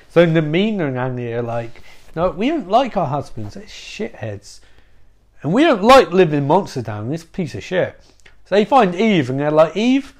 [0.09, 1.81] So the Mina and Annie are like,
[2.15, 3.55] no, we don't like our husbands.
[3.55, 4.59] They're shitheads.
[5.41, 7.99] And we don't like living Monster Town, this piece of shit.
[8.45, 10.13] So they find Eve and they're like, Eve,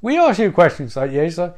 [0.00, 1.56] we ask you questions like, yeah, he's like,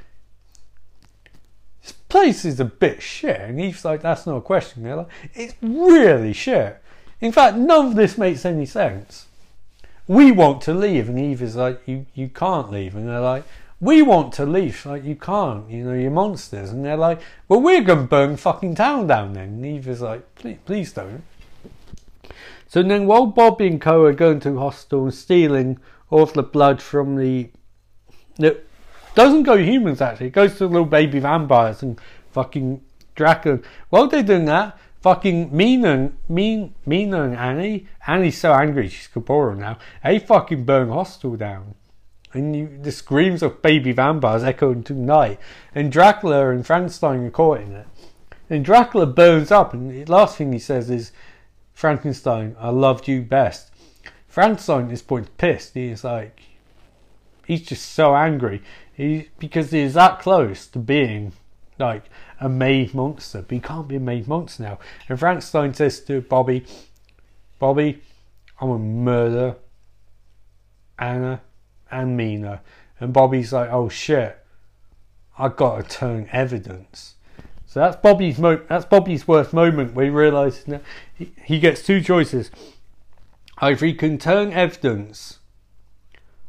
[2.09, 3.41] place is a bit shit.
[3.41, 4.83] And Eve's like, that's not a question.
[4.83, 6.83] They're like, it's really shit.
[7.21, 9.27] In fact, none of this makes any sense.
[10.07, 11.09] We want to leave.
[11.09, 12.95] And Eve is like, you, you can't leave.
[12.95, 13.45] And they're like,
[13.81, 14.85] we want to leave.
[14.87, 16.71] Like, you can't, you know, you're monsters.
[16.71, 19.49] And they're like, well, we're going to burn fucking town down then.
[19.49, 21.25] And Eve is like, please, please don't.
[22.69, 25.79] So then while Bobby and Co are going to hostel and stealing
[26.11, 27.51] all of the blood from the...
[28.39, 28.66] It
[29.17, 30.29] doesn't go humans, actually.
[30.29, 32.01] It goes to little baby vampires and
[32.31, 32.83] fucking
[33.17, 33.61] Dracula.
[33.91, 39.59] While they're doing that, fucking Mina, mean, Mina and Annie, Annie's so angry she's corporeal
[39.59, 41.75] now, they fucking burn hostel down
[42.37, 45.41] and you, the screams of baby vampires echo into the night.
[45.75, 47.87] And Dracula and Frankenstein are caught in it.
[48.49, 51.13] And Dracula burns up, and the last thing he says is,
[51.75, 53.71] Frankenstein, I loved you best.
[54.29, 55.75] Frankenstein at this point is pissed.
[55.75, 56.41] He's like,
[57.47, 58.63] he's just so angry.
[58.97, 61.33] He, because he's that close to being
[61.79, 62.05] like
[62.41, 64.79] a made monster, but he can't be a made monster now.
[65.09, 66.65] And Frankenstein says to Bobby,
[67.59, 68.01] Bobby,
[68.59, 69.57] I'm a murder
[70.99, 71.43] Anna
[71.91, 72.63] and Mina.
[72.99, 74.39] And Bobby's like, oh shit,
[75.39, 77.17] I've got to turn evidence.
[77.67, 80.83] So that's Bobby's mo- that's Bobby's worst moment where he realizes that
[81.15, 82.51] he, he gets two choices.
[83.59, 85.41] Either he can turn evidence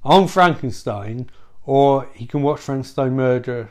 [0.04, 1.30] on Frankenstein,
[1.68, 3.70] or he can watch Frankenstein murder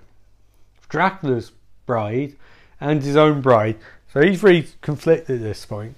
[0.88, 1.50] Dracula's
[1.86, 2.36] bride
[2.80, 3.78] and his own bride.
[4.12, 5.96] So he's really conflicted at this point.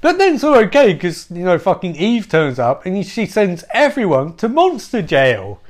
[0.00, 3.64] But then it's all okay because, you know, fucking Eve turns up and she sends
[3.70, 5.60] everyone to monster jail.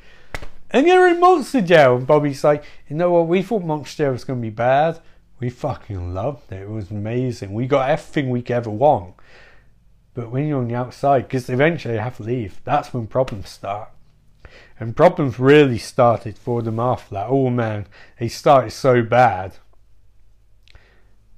[0.71, 1.97] And you're in monster jail.
[1.97, 3.27] And Bobby's like, you know what?
[3.27, 5.01] We thought monster jail was going to be bad.
[5.41, 6.63] We fucking loved it.
[6.63, 7.53] It was amazing.
[7.53, 9.15] We got everything we could ever want.
[10.15, 13.49] But when you're on the outside, because eventually you have to leave, that's when problems
[13.49, 13.89] start.
[14.79, 17.27] And problems really started for them after that.
[17.29, 17.87] Oh man,
[18.19, 19.57] they started so bad.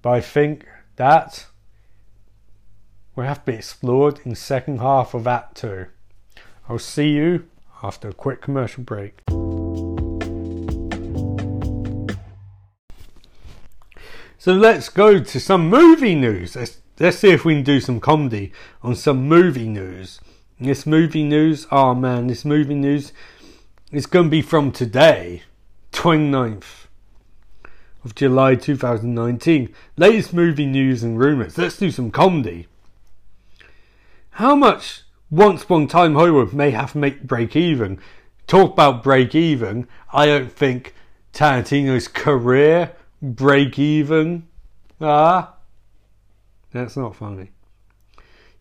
[0.02, 1.46] But I think that
[3.16, 5.86] will have to be explored in second half of Act 2.
[6.68, 7.48] I'll see you
[7.82, 9.20] after a quick commercial break.
[14.38, 16.56] So let's go to some movie news.
[16.56, 20.20] Let's, let's see if we can do some comedy on some movie news.
[20.64, 23.12] This movie news, oh man, this movie news
[23.92, 25.42] is going to be from today,
[25.92, 26.86] 29th
[28.02, 29.74] of July 2019.
[29.98, 31.58] Latest movie news and rumours.
[31.58, 32.66] Let's do some comedy.
[34.30, 38.00] How much Once Upon a Time Hollywood may have make break even?
[38.46, 39.86] Talk about break even.
[40.14, 40.94] I don't think
[41.34, 44.48] Tarantino's career break even.
[44.98, 45.56] Ah,
[46.72, 47.50] that's not funny.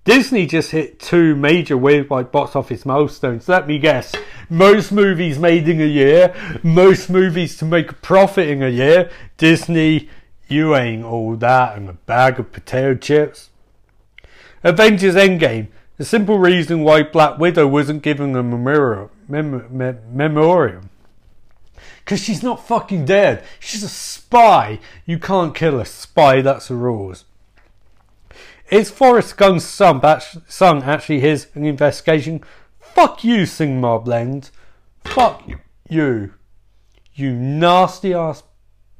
[0.05, 3.47] Disney just hit two major worldwide box office milestones.
[3.47, 4.13] Let me guess.
[4.49, 9.09] Most movies made in a year, most movies to make a profit in a year.
[9.37, 10.09] Disney,
[10.49, 13.49] you ain't all that and a bag of potato chips.
[14.61, 15.67] Avengers Endgame.
[15.97, 19.09] The simple reason why Black Widow wasn't given a memorial.
[19.29, 20.89] Mem- mem-.
[22.03, 23.43] Because she's not fucking dead.
[23.59, 24.79] She's a spy.
[25.05, 27.23] You can't kill a spy, that's the rules.
[28.73, 30.01] Is Forrest Gump's son,
[30.47, 32.43] son actually his investigation?
[32.79, 34.49] Fuck you, CinemaBlend.
[35.03, 35.47] Fuck
[35.87, 36.33] you.
[37.13, 38.41] You nasty ass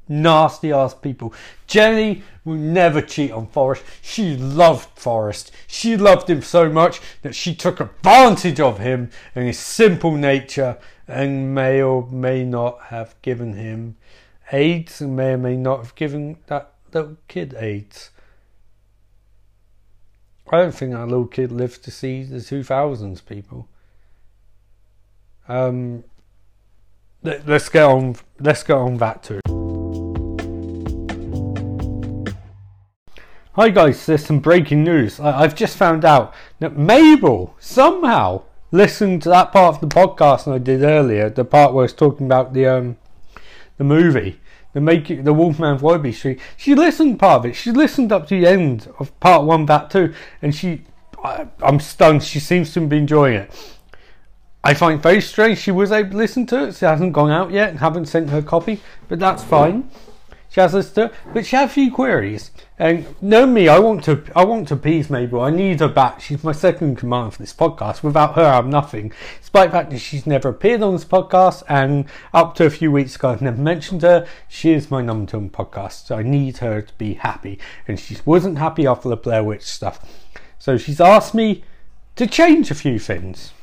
[0.07, 1.33] nasty ass people.
[1.65, 3.83] Jenny will never cheat on Forrest.
[4.03, 5.51] She loved Forrest.
[5.65, 10.77] She loved him so much that she took advantage of him and his simple nature
[11.07, 13.95] and may or may not have given him
[14.51, 18.11] AIDS and may or may not have given that little kid AIDS.
[20.53, 23.67] I don't think that little kid lived to see the 2000s, people.
[25.47, 26.03] Um,
[27.23, 28.17] let, us get on.
[28.39, 29.39] Let's get on that too.
[33.53, 35.19] Hi guys, there's some breaking news.
[35.19, 40.47] I, have just found out that Mabel somehow listened to that part of the podcast
[40.47, 42.97] I did earlier, the part where I was talking about the um
[43.77, 44.39] the movie,
[44.73, 46.39] the making the Wolfman Wallaby Street.
[46.57, 47.55] She listened part of it.
[47.55, 50.81] She listened up to the end of part one, that too, and she,
[51.23, 52.23] I, I'm stunned.
[52.23, 53.77] She seems to be enjoying it.
[54.63, 56.75] I find it very strange she was able to listen to it.
[56.75, 59.89] She hasn't gone out yet and haven't sent her copy, but that's fine.
[60.53, 60.93] She has
[61.33, 62.51] but she had a few queries.
[62.77, 65.41] And know me, I want to, I want to appease Mabel.
[65.41, 66.21] I need her back.
[66.21, 68.03] She's my second command for this podcast.
[68.03, 69.11] Without her, I'm nothing.
[69.39, 72.91] Despite the fact that she's never appeared on this podcast, and up to a few
[72.91, 74.27] weeks ago, I've never mentioned her.
[74.47, 76.05] She is my number two podcast.
[76.05, 79.63] So I need her to be happy, and she wasn't happy after the Blair Witch
[79.63, 80.07] stuff.
[80.59, 81.63] So she's asked me
[82.15, 83.53] to change a few things.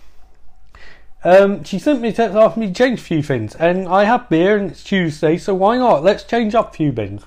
[1.23, 4.05] Um, she sent me a text asking me to change a few things, and I
[4.05, 6.03] have beer and it's Tuesday, so why not?
[6.03, 7.25] Let's change up a few things.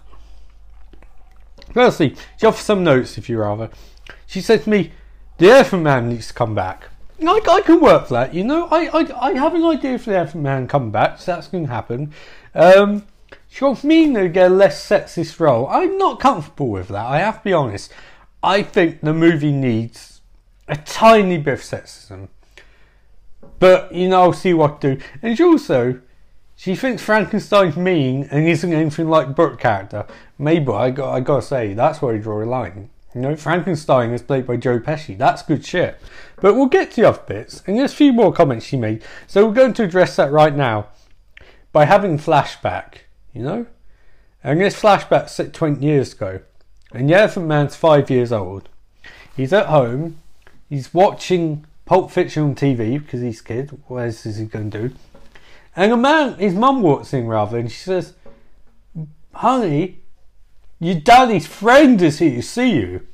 [1.74, 3.70] Firstly, she offers some notes if you rather.
[4.26, 4.92] She said to me,
[5.38, 6.90] The Elephant Man needs to come back.
[7.22, 8.68] I, I can work for that, you know.
[8.72, 11.68] I, I, I have an idea for the Elephant Man come back, so that's going
[11.68, 12.14] to happen.
[12.56, 13.06] Um,
[13.48, 15.68] she wants me to get a less sexist role.
[15.68, 17.94] I'm not comfortable with that, I have to be honest.
[18.42, 20.22] I think the movie needs
[20.68, 22.30] a tiny bit of sexism.
[23.60, 25.02] But you know, I'll see what to do.
[25.22, 26.02] And she also,
[26.56, 30.06] she thinks Frankenstein's mean and isn't anything like Burt character.
[30.38, 32.90] Maybe I got, I gotta say that's where I draw a line.
[33.16, 35.18] You know, Frankenstein is played by Joe Pesci.
[35.18, 36.00] That's good shit.
[36.42, 39.04] But we'll get to the other bits, and there's a few more comments she made.
[39.28, 40.88] So we're going to address that right now
[41.72, 42.96] by having flashback.
[43.34, 43.66] You know,
[44.44, 46.42] and this flashback set 20 years ago,
[46.92, 48.68] and the Elephant Man's five years old.
[49.36, 50.20] He's at home.
[50.70, 53.78] He's watching Pulp Fiction on TV because he's kid.
[53.88, 54.96] What else is he going to do?
[55.76, 58.14] And a man, his mum walks in rather, and she says,
[59.34, 60.02] "Honey,
[60.80, 63.08] your daddy's friend is here to see you."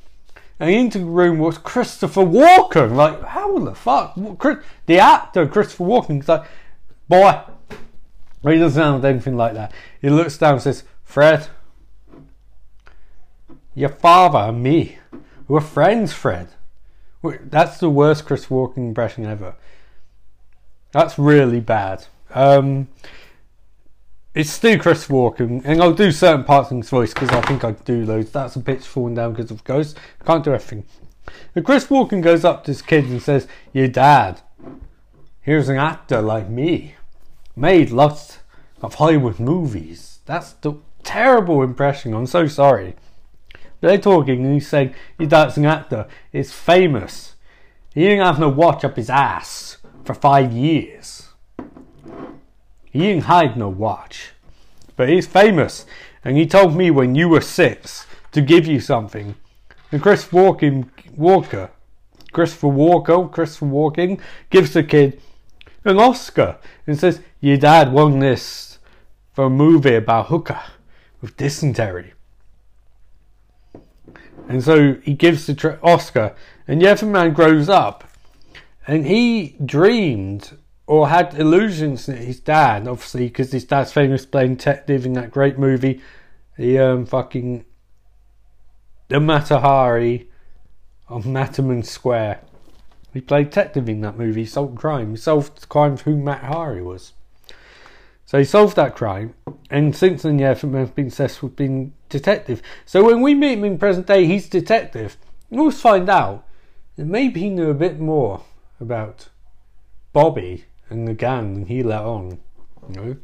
[0.58, 2.94] And into the room was Christopher Walken.
[2.94, 4.14] Like, how the fuck?
[4.84, 6.16] The actor Christopher Walken.
[6.16, 6.44] He's like,
[7.08, 7.40] boy.
[8.42, 9.72] He doesn't sound anything like that.
[10.02, 11.48] He looks down and says, Fred,
[13.74, 14.98] your father and me,
[15.48, 16.48] we're friends, Fred.
[17.22, 19.54] That's the worst Chris Walken impression ever.
[20.92, 22.06] That's really bad.
[22.34, 22.88] Um,
[24.34, 27.64] it's still Chris Walken, and I'll do certain parts in his voice because I think
[27.64, 28.30] I do those.
[28.30, 29.98] That's a bitch falling down because of ghosts.
[30.24, 30.84] Can't do everything.
[31.54, 34.40] And Chris Walken goes up to his kids and says, Your dad,
[35.40, 36.94] here's an actor like me,
[37.56, 38.38] made lots
[38.82, 40.20] of Hollywood movies.
[40.26, 42.14] That's the terrible impression.
[42.14, 42.96] I'm so sorry.
[43.80, 46.06] They're talking and he's saying, dad's an actor.
[46.32, 47.34] It's famous.
[47.94, 51.28] He didn't have no watch up his ass for five years.
[52.84, 54.32] He didn't hide no watch.
[54.96, 55.86] But he's famous.
[56.24, 59.34] And he told me when you were six to give you something.
[59.90, 61.70] And Chris Walken, Walker,
[62.32, 65.20] Christopher Walker, Christopher Walken gives the kid
[65.84, 68.78] an Oscar and says, Your dad won this
[69.32, 70.60] for a movie about hooker
[71.20, 72.12] with dysentery.
[74.50, 76.34] And so he gives the Oscar,
[76.66, 78.02] and the man grows up,
[78.84, 80.56] and he dreamed
[80.88, 85.30] or had illusions that his dad, obviously, because his dad's famous playing detective in that
[85.30, 86.00] great movie,
[86.58, 87.64] the um, fucking
[89.06, 90.28] the Mata Hari
[91.06, 92.40] of Matterman Square.
[93.14, 95.12] He played detective in that movie, solved crime.
[95.12, 97.12] He solved crime who Mata Hari was.
[98.30, 99.34] So he solved that crime,
[99.70, 102.62] and since then, yeah, has been with being detective.
[102.86, 105.16] So when we meet him in present day, he's detective.
[105.50, 106.46] We'll find out
[106.94, 108.44] that maybe he knew a bit more
[108.78, 109.30] about
[110.12, 112.38] Bobby and the gang than he let on.
[112.88, 113.16] You know?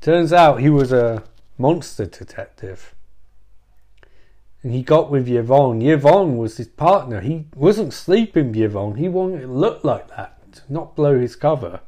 [0.00, 1.22] Turns out he was a
[1.56, 2.96] monster detective.
[4.64, 5.80] And he got with Yvonne.
[5.80, 7.20] Yvonne was his partner.
[7.20, 8.96] He wasn't sleeping with Yvonne.
[8.96, 11.82] He wanted to look like that, to not blow his cover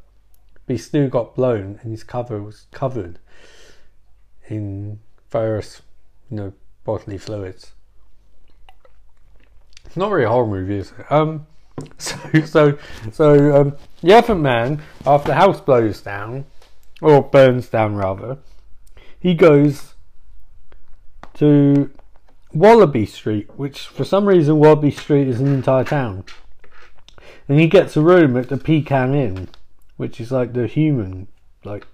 [0.66, 3.18] but he still got blown and his cover was covered
[4.48, 5.00] in
[5.30, 5.82] various,
[6.30, 6.52] you know,
[6.84, 7.72] bodily fluids.
[9.84, 11.12] It's not really a horror movie, is it?
[11.12, 11.46] Um,
[11.98, 12.78] so, so,
[13.12, 16.46] so, um, the Elephant Man, after the house blows down,
[17.00, 18.38] or burns down rather,
[19.18, 19.94] he goes
[21.34, 21.90] to
[22.52, 26.24] Wallaby Street, which for some reason Wallaby Street is an entire town.
[27.48, 29.48] And he gets a room at the Pecan Inn
[29.96, 31.28] which is like the human,
[31.64, 31.86] like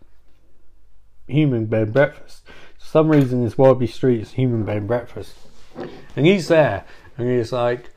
[1.27, 2.43] human bed breakfast.
[2.79, 5.35] some reason this Wallaby Street is human bed breakfast.
[6.17, 6.85] And he's there
[7.17, 7.91] and he's like,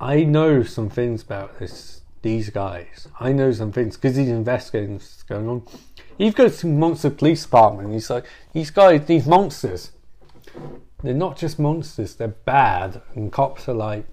[0.00, 3.08] I know some things about this these guys.
[3.20, 5.62] I know some things because he's investigating what's going on.
[6.16, 9.92] He goes to Monster Police Department and he's like, these guys, these monsters,
[11.02, 13.02] they're not just monsters, they're bad.
[13.14, 14.04] And cops are like,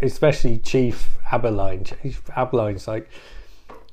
[0.00, 1.84] especially Chief Aberline.
[2.02, 3.10] Chief Aberline's like,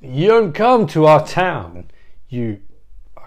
[0.06, 1.92] you don't come to our town,
[2.30, 2.60] you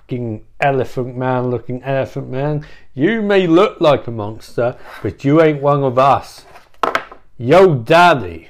[0.09, 2.67] fucking elephant man looking elephant man.
[2.95, 6.47] You may look like a monster, but you ain't one of us.
[7.37, 8.49] Yo daddy,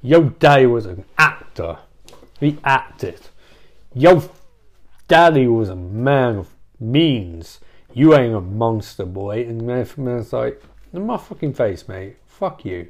[0.00, 1.78] yo daddy was an actor.
[2.38, 3.20] He acted.
[3.94, 4.30] Yo
[5.08, 7.58] daddy was a man of means.
[7.92, 9.42] You ain't a monster, boy.
[9.42, 10.62] And the elephant man's like,
[10.92, 12.16] in my fucking face, mate.
[12.26, 12.88] Fuck you.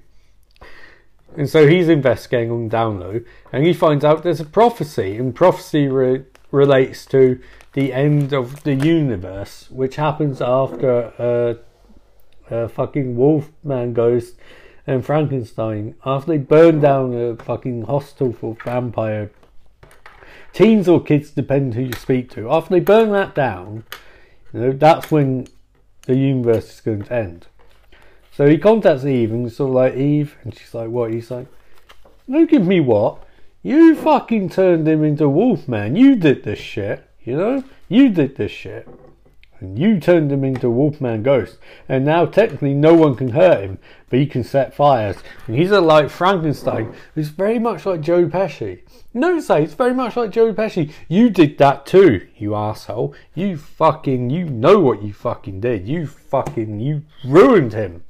[1.37, 3.21] And so he's investigating on down low,
[3.53, 7.41] and he finds out there's a prophecy, and prophecy re- relates to
[7.73, 14.35] the end of the universe, which happens after a, a fucking Wolfman ghost
[14.87, 19.31] and Frankenstein, after they burn down a fucking hostel for vampire
[20.53, 22.51] teens or kids, depending who you speak to.
[22.51, 23.85] After they burn that down,
[24.53, 25.47] you know, that's when
[26.07, 27.47] the universe is going to end.
[28.41, 31.47] So he contacts Eve and sort of like Eve, and she's like, "What?" He's like,
[32.27, 33.23] "Don't give me what?
[33.63, 35.95] You fucking turned him into Wolfman.
[35.95, 37.07] You did this shit.
[37.23, 38.89] You know, you did this shit."
[39.59, 43.79] And you turned him into Wolfman Ghost, and now technically no one can hurt him,
[44.09, 45.17] but he can set fires.
[45.47, 48.81] And he's a like Frankenstein, who's very much like Joe Pesci.
[49.13, 50.91] No, say it's very much like Joe Pesci.
[51.09, 53.15] You did that too, you asshole.
[53.35, 55.87] You fucking, you know what you fucking did.
[55.87, 58.05] You fucking, you ruined him.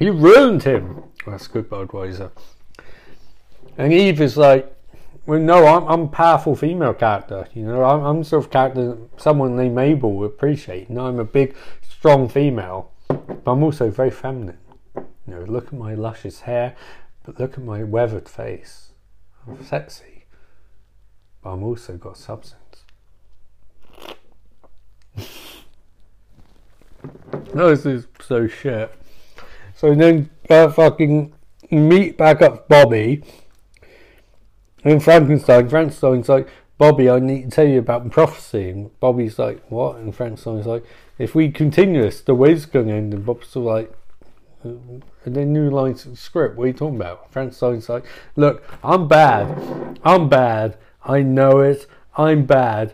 [0.00, 1.04] You ruined him.
[1.26, 2.30] That's good, Budweiser.
[3.76, 4.74] And Eve is like,
[5.26, 7.46] well, no, I'm, I'm a powerful female character.
[7.52, 10.88] You know, I'm, I'm sort of character someone named Mabel would appreciate.
[10.88, 11.54] You know, I'm a big,
[11.86, 14.56] strong female, but I'm also very feminine.
[14.96, 16.74] You know, look at my luscious hair,
[17.24, 18.92] but look at my weathered face.
[19.46, 20.24] I'm sexy,
[21.42, 22.84] but I'm also got substance.
[27.54, 28.94] no, this is so shit.
[29.80, 31.32] So then, fucking
[31.70, 33.24] meet back up Bobby
[34.84, 38.68] and Frankenstein, Frankenstein's like, Bobby, I need to tell you about prophecy.
[38.68, 39.96] And Bobby's like, what?
[39.96, 40.84] And Frankenstein's like,
[41.16, 43.14] if we continue this, the way's going to end.
[43.14, 43.90] And Bob's like,
[44.62, 44.68] uh,
[45.24, 46.58] and then new lines of script.
[46.58, 47.32] What are you talking about?
[47.32, 48.04] Frankenstein's like,
[48.36, 49.98] look, I'm bad.
[50.04, 50.76] I'm bad.
[51.06, 51.86] I know it.
[52.18, 52.92] I'm bad.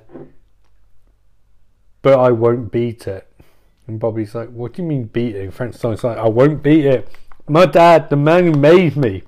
[2.03, 3.27] But I won't beat it.
[3.87, 5.43] And Bobby's like, what do you mean beat it?
[5.43, 7.09] And Frankenstein's like, I won't beat it.
[7.49, 9.23] My dad, the man who made me,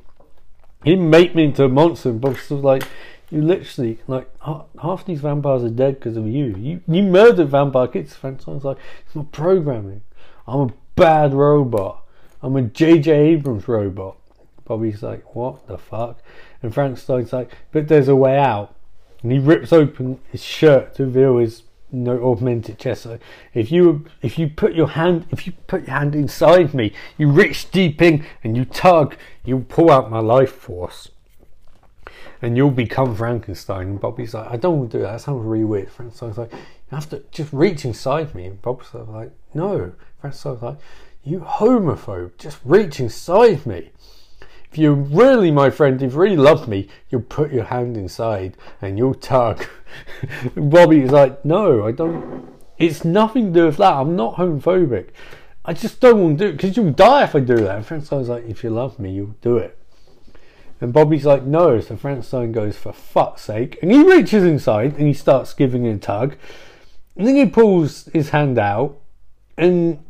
[0.85, 2.11] he made me into a monster.
[2.11, 2.83] And Bob's like,
[3.31, 6.57] you literally like half these vampires are dead because of you.
[6.57, 8.15] You you murdered vampire kids.
[8.15, 10.03] Frankenstein's like, it's not programming.
[10.47, 12.05] I'm a bad robot.
[12.43, 13.13] I'm a J.J.
[13.13, 14.17] Abrams robot.
[14.65, 16.23] Bobby's like, what the fuck?
[16.63, 18.75] And Frankenstein's like, but there's a way out.
[19.23, 23.03] And he rips open his shirt to reveal his no augmented chest.
[23.03, 23.18] So
[23.55, 27.30] if you if you put your hand if you put your hand inside me, you
[27.30, 31.11] reach deep in and you tug, you'll pull out my life force.
[32.41, 33.89] And you'll become Frankenstein.
[33.89, 35.12] And Bobby's like, I don't want to do that.
[35.12, 35.91] That sounds really weird.
[35.91, 36.59] Frankenstein's like, you
[36.93, 38.47] have to just reach inside me.
[38.47, 39.93] And Bob's like, no.
[40.20, 40.78] Frankenstein's like,
[41.24, 43.91] you homophobe, just reach inside me.
[44.71, 48.57] If you're really my friend, if you really love me, you'll put your hand inside
[48.83, 49.66] and you'll tug.
[50.57, 52.49] Bobby's like, no, I don't.
[52.79, 53.95] It's nothing to do with that.
[53.95, 55.09] I'm not homophobic.
[55.64, 57.77] I just don't want to do it because you'll die if I do that.
[57.77, 59.79] And Frankenstein's like, if you love me, you'll do it.
[60.81, 61.81] And Bobby's like, no.
[61.81, 63.79] So Frankenstein goes, for fuck's sake.
[63.83, 66.37] And he reaches inside and he starts giving it a tug.
[67.16, 69.01] And then he pulls his hand out
[69.57, 70.05] and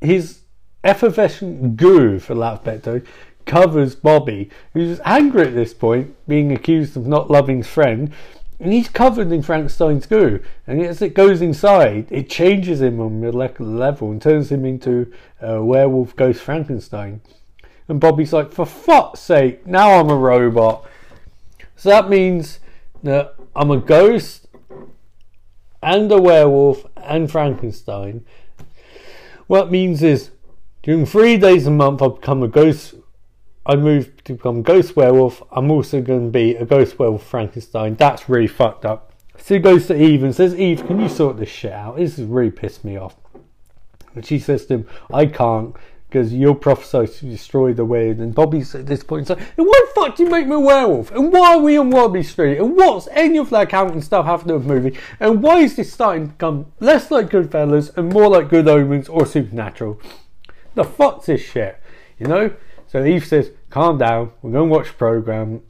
[0.00, 0.40] his
[0.82, 3.04] effervescent goo, for lack of better,
[3.46, 8.12] covers Bobby, who's angry at this point, being accused of not loving his friend,
[8.60, 10.40] and he's covered in Frankenstein's goo.
[10.66, 15.12] And as it goes inside, it changes him on molecular level and turns him into
[15.40, 17.20] a werewolf ghost Frankenstein.
[17.88, 20.88] And Bobby's like, for fuck's sake, now I'm a robot.
[21.76, 22.60] So that means
[23.02, 24.46] that I'm a ghost
[25.82, 28.24] and a werewolf and Frankenstein.
[29.46, 30.30] What it means is
[30.82, 32.94] during three days a month I've become a ghost
[33.66, 37.94] I move to become Ghost Werewolf, I'm also going to be a Ghost Werewolf Frankenstein.
[37.94, 39.12] That's really fucked up.
[39.38, 41.96] So he goes to Eve and says, Eve, can you sort this shit out?
[41.96, 43.16] This has really pissed me off.
[44.14, 45.74] And she says to him, I can't,
[46.08, 48.18] because you'll prophesy to destroy the world.
[48.18, 50.60] And Bobby's at this point saying, and why the fuck do you make me a
[50.60, 51.10] werewolf?
[51.10, 52.58] And why are we on Wallaby Street?
[52.58, 54.96] And what's any of that accounting stuff have to with movie?
[55.18, 59.08] And why is this starting to become less like Goodfellas and more like Good Omens
[59.08, 60.00] or Supernatural?
[60.74, 61.80] The fuck's this shit?
[62.18, 62.54] You know?
[62.86, 65.60] So Eve says, calm down, we're going to watch the program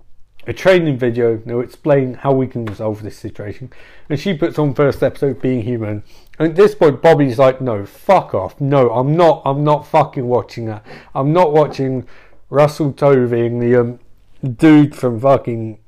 [0.46, 3.72] a training video they'll explain how we can resolve this situation.
[4.10, 6.02] And she puts on first episode being human.
[6.38, 8.60] And at this point bobby's like no fuck off.
[8.60, 10.84] No i'm not i'm not fucking watching that
[11.14, 12.06] i'm not watching
[12.50, 13.98] russell tovey the um,
[14.46, 15.78] dude from fucking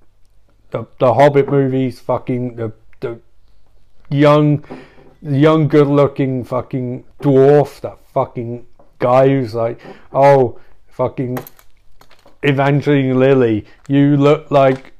[0.71, 3.21] the, the hobbit movies fucking the, the
[4.09, 4.65] young
[5.21, 8.67] young good looking fucking dwarf that fucking
[9.01, 9.79] guy who's like
[10.15, 10.59] oh
[10.89, 11.37] fucking
[12.47, 14.93] Evangeline Lilly, you look like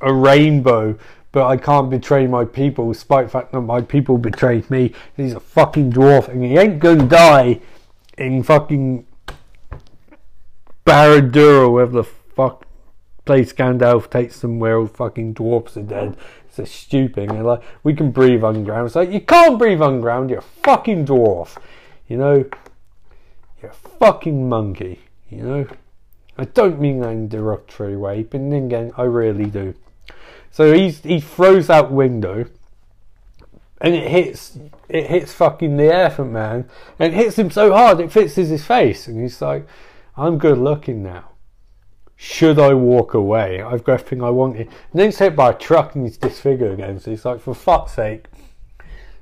[0.00, 0.98] a rainbow,
[1.32, 4.92] but I can't betray my people, despite the fact that my people betrayed me.
[5.16, 7.60] He's a fucking dwarf, and he ain't gonna die
[8.16, 9.06] in fucking
[10.86, 12.66] Barad-dûr, or wherever the fuck
[13.24, 16.16] place Gandalf takes them where all fucking dwarfs are dead.
[16.46, 17.30] It's a stupid.
[17.30, 18.86] And like, we can breathe underground.
[18.86, 21.56] It's like, you can't breathe underground, you're a fucking dwarf.
[22.06, 22.44] You know?
[23.62, 25.00] You're a fucking monkey.
[25.30, 25.66] You know?
[26.36, 29.74] I don't mean that in a derogatory way, but then again, I really do.
[30.50, 32.46] So he's he throws out window,
[33.80, 34.58] and it hits
[34.88, 36.68] it hits fucking the elephant man,
[36.98, 39.66] and it hits him so hard it fixes his face, and he's like,
[40.16, 41.30] "I'm good looking now.
[42.16, 43.60] Should I walk away?
[43.62, 46.72] I've got everything I wanted." And then he's hit by a truck and he's disfigured
[46.72, 46.98] again.
[46.98, 48.26] So he's like, "For fuck's sake,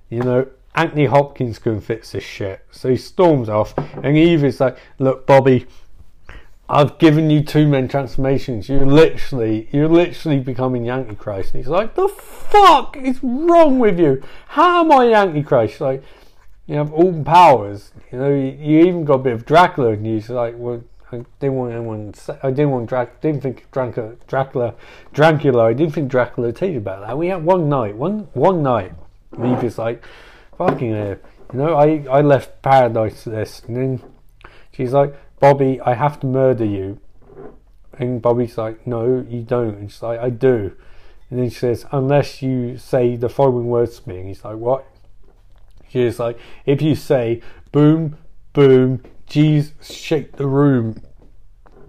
[0.08, 2.64] you know." Anthony Hopkins can fix this shit.
[2.70, 5.66] So he storms off, and Eve is like, "Look, Bobby."
[6.72, 8.66] I've given you two men transformations.
[8.66, 11.52] You're literally, you're literally becoming Antichrist.
[11.52, 14.22] And he's like, the fuck is wrong with you?
[14.48, 15.82] How am I Antichrist?
[15.82, 16.02] Like,
[16.66, 17.92] you have all powers.
[18.10, 20.22] You know, you, you even got a bit of Dracula in you.
[20.22, 22.14] So like, well, I didn't want anyone.
[22.42, 23.20] I didn't want Drac.
[23.20, 24.14] Didn't think Dracula.
[24.26, 24.74] Dracula.
[25.12, 25.64] Dracula.
[25.66, 27.18] I didn't think Dracula would tell you about that.
[27.18, 27.96] We had one night.
[27.96, 28.94] One one night.
[29.32, 30.02] And he was like,
[30.56, 30.88] fucking.
[30.88, 31.18] You
[31.52, 34.02] know, I I left paradise this, and then
[34.74, 37.00] she's like, Bobby, I have to murder you.
[37.94, 39.76] And Bobby's like, no, you don't.
[39.76, 40.76] And she's like, I do.
[41.28, 44.18] And then she says, unless you say the following words to me.
[44.20, 44.86] And he's like, what?
[45.88, 48.18] She's like, if you say, boom,
[48.52, 51.02] boom, geez, shake the room,
[51.66, 51.80] oh,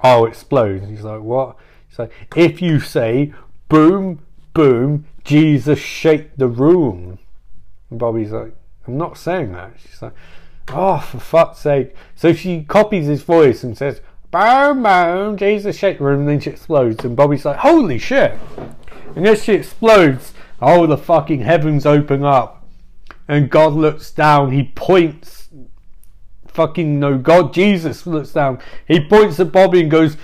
[0.00, 0.80] I'll explode.
[0.80, 1.56] And he's like, what?
[1.86, 3.34] He's like, if you say,
[3.68, 4.20] boom,
[4.54, 7.18] boom, Jesus, shake the room.
[7.90, 8.54] And Bobby's like,
[8.86, 9.74] I'm not saying that.
[9.78, 10.14] She's like,
[10.72, 11.94] Oh, for fuck's sake.
[12.14, 14.00] So she copies his voice and says,
[14.30, 17.04] Boom, boom, Jesus, shake the room, and then she explodes.
[17.04, 18.38] And Bobby's like, Holy shit.
[19.16, 22.64] And as she explodes, oh, the fucking heavens open up.
[23.26, 25.48] And God looks down, he points.
[26.46, 28.60] Fucking no, God, Jesus looks down.
[28.86, 30.16] He points at Bobby and goes,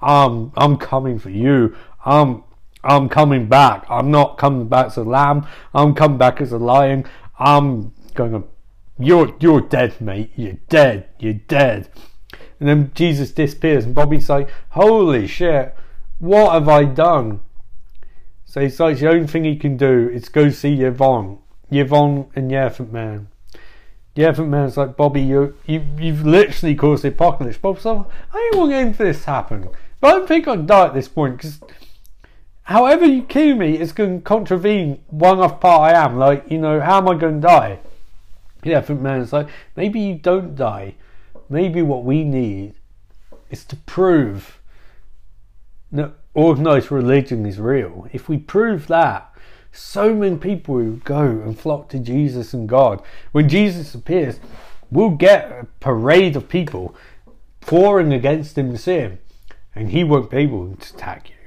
[0.00, 1.76] um, I'm coming for you.
[2.04, 2.44] Um,
[2.84, 3.86] I'm coming back.
[3.88, 5.46] I'm not coming back as a lamb.
[5.74, 7.04] I'm coming back as a lion.
[7.38, 8.44] I'm going to
[9.04, 10.32] you're you're dead, mate.
[10.36, 11.08] You're dead.
[11.18, 11.88] You're dead.
[12.60, 15.74] And then Jesus disappears, and Bobby's like, "Holy shit,
[16.18, 17.40] what have I done?"
[18.52, 21.38] So he's like, the only thing he can do is go see Yvonne,
[21.70, 23.28] Yvonne and Elephant Man.
[24.14, 27.56] Elephant Man's like, Bobby, you you you've literally caused the apocalypse.
[27.56, 30.66] Bob's like, I don't want anything for this to happen, but I don't think I'd
[30.66, 31.60] die at this point because.
[32.64, 36.16] However you kill me, it's going to contravene one of part I am.
[36.16, 37.80] Like, you know, how am I going to die?
[38.62, 40.94] The elephant man's like, maybe you don't die.
[41.48, 42.74] Maybe what we need
[43.50, 44.60] is to prove
[45.90, 48.08] that organized religion is real.
[48.12, 49.28] If we prove that,
[49.72, 53.02] so many people will go and flock to Jesus and God.
[53.32, 54.40] When Jesus appears,
[54.90, 56.94] we'll get a parade of people
[57.60, 59.18] pouring against him to see him,
[59.74, 61.41] and he won't be able to attack you.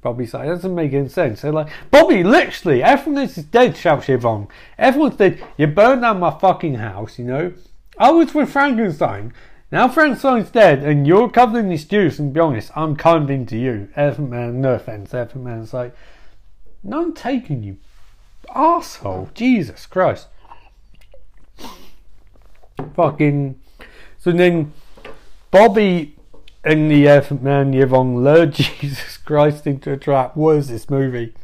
[0.00, 1.42] Bobby's like, that doesn't make any sense.
[1.42, 4.48] They're like, Bobby, literally, everyone is dead, shouts Yvonne.
[4.78, 5.44] Everyone's dead.
[5.56, 7.52] You burned down my fucking house, you know?
[7.98, 9.32] I was with Frankenstein.
[9.70, 13.56] Now Frankenstein's dead and you're covered in this juice, and be honest, I'm kind into
[13.56, 13.88] you.
[13.96, 15.94] Elephant Man, no offense, Elephant Man's like,
[16.82, 17.76] no, I'm taking you.
[18.54, 19.30] Asshole.
[19.34, 20.28] Jesus Christ.
[22.94, 23.60] Fucking.
[24.18, 24.72] So then,
[25.50, 26.16] Bobby
[26.64, 30.36] and the Elephant Man Yvonne lured Jesus Christ into a trap.
[30.36, 31.34] What is this movie?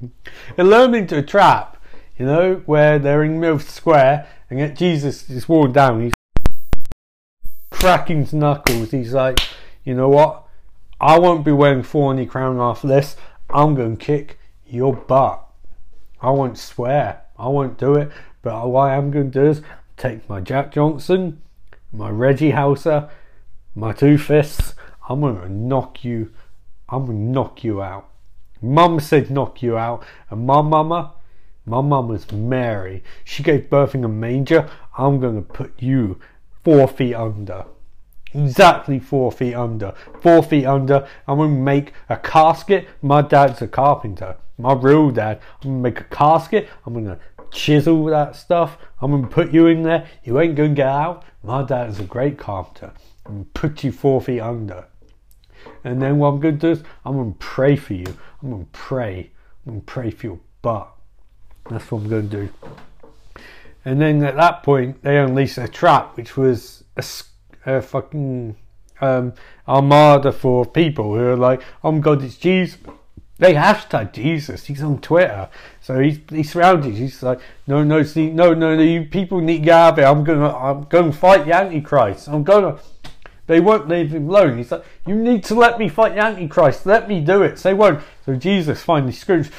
[0.56, 1.80] It lured him into a trap,
[2.16, 6.02] you know, where they're in Mill Square and yet Jesus is walking down.
[6.02, 6.12] He's
[7.70, 8.90] cracking his knuckles.
[8.90, 9.40] He's like,
[9.84, 10.44] you know what?
[11.00, 13.16] I won't be wearing thorny crown after this.
[13.50, 15.44] I'm going to kick your butt.
[16.20, 17.22] I won't swear.
[17.38, 18.10] I won't do it.
[18.42, 19.62] But what I am going to do is
[19.96, 21.42] take my Jack Johnson,
[21.92, 23.10] my Reggie Hauser,
[23.74, 24.74] my two fists.
[25.08, 26.30] I'm gonna knock you.
[26.88, 28.08] I'm gonna knock you out.
[28.62, 31.14] Mum said knock you out, and my mama,
[31.66, 33.02] my mama's Mary.
[33.24, 34.68] She gave birth in a manger.
[34.96, 36.18] I'm gonna put you
[36.62, 37.66] four feet under.
[38.32, 39.94] Exactly four feet under.
[40.20, 41.06] Four feet under.
[41.28, 42.88] I'm gonna make a casket.
[43.02, 44.36] My dad's a carpenter.
[44.56, 45.40] My real dad.
[45.62, 46.68] I'm gonna make a casket.
[46.86, 47.18] I'm gonna
[47.52, 48.78] chisel that stuff.
[49.00, 50.06] I'm gonna put you in there.
[50.24, 51.24] You ain't gonna get out.
[51.42, 52.92] My dad is a great carpenter.
[53.26, 54.86] I'm gonna put you four feet under.
[55.84, 58.06] And then what I'm gonna do is I'm gonna pray for you.
[58.42, 59.30] I'm gonna pray.
[59.66, 60.90] I'm gonna pray for your butt.
[61.70, 62.48] That's what I'm gonna do.
[63.84, 67.04] And then at that point, they unleashed a trap, which was a,
[67.66, 68.56] a fucking
[69.00, 69.34] um,
[69.68, 72.78] armada for people who are like, "Oh my God, it's Jesus."
[73.36, 74.64] They hashtag Jesus.
[74.66, 76.94] He's on Twitter, so he's he's surrounded.
[76.94, 79.98] He's like, "No, no, see, no, no, no, you people need to get out of
[79.98, 80.04] it.
[80.04, 82.28] I'm gonna, I'm going to fight the Antichrist.
[82.28, 82.78] I'm gonna."
[83.46, 84.56] They won't leave him alone.
[84.58, 86.86] He's like, You need to let me fight the Antichrist.
[86.86, 87.58] Let me do it.
[87.58, 88.02] So they won't.
[88.24, 89.50] So Jesus finally screams,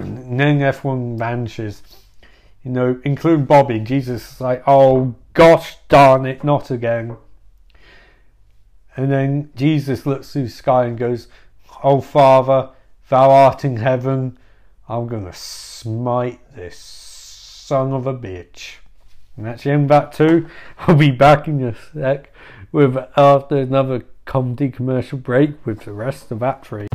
[0.00, 1.82] and then everyone vanishes.
[2.62, 3.80] You know, including Bobby.
[3.80, 7.16] Jesus is like, Oh gosh darn it, not again.
[8.96, 11.26] And then Jesus looks through the sky and goes,
[11.82, 12.70] Oh Father,
[13.08, 14.38] thou art in heaven,
[14.88, 18.76] I'm going to smite this son of a bitch.
[19.36, 20.48] And that's the end that too.
[20.78, 22.32] I'll be back in a sec
[22.72, 26.86] with after another comedy commercial break with the rest of Act 3.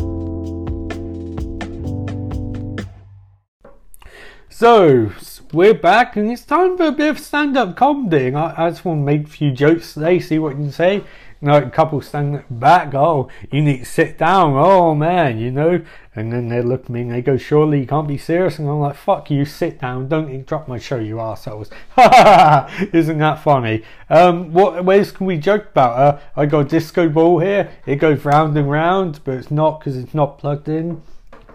[4.50, 5.12] So,
[5.54, 8.34] we're back and it's time for a bit of stand up comedy.
[8.34, 11.04] I, I just want to make a few jokes today, see what you can say
[11.48, 15.82] know, couple stand back, oh, you need to sit down, oh man, you know,
[16.16, 18.68] and then they look at me and they go, surely you can't be serious, and
[18.68, 21.70] I'm like, fuck you, sit down, don't interrupt my show, you assholes.
[21.98, 23.84] Isn't that funny?
[24.10, 25.98] Um, what ways can we joke about?
[25.98, 29.80] Uh, I got a disco ball here, it goes round and round, but it's not
[29.80, 31.02] because it's not plugged in.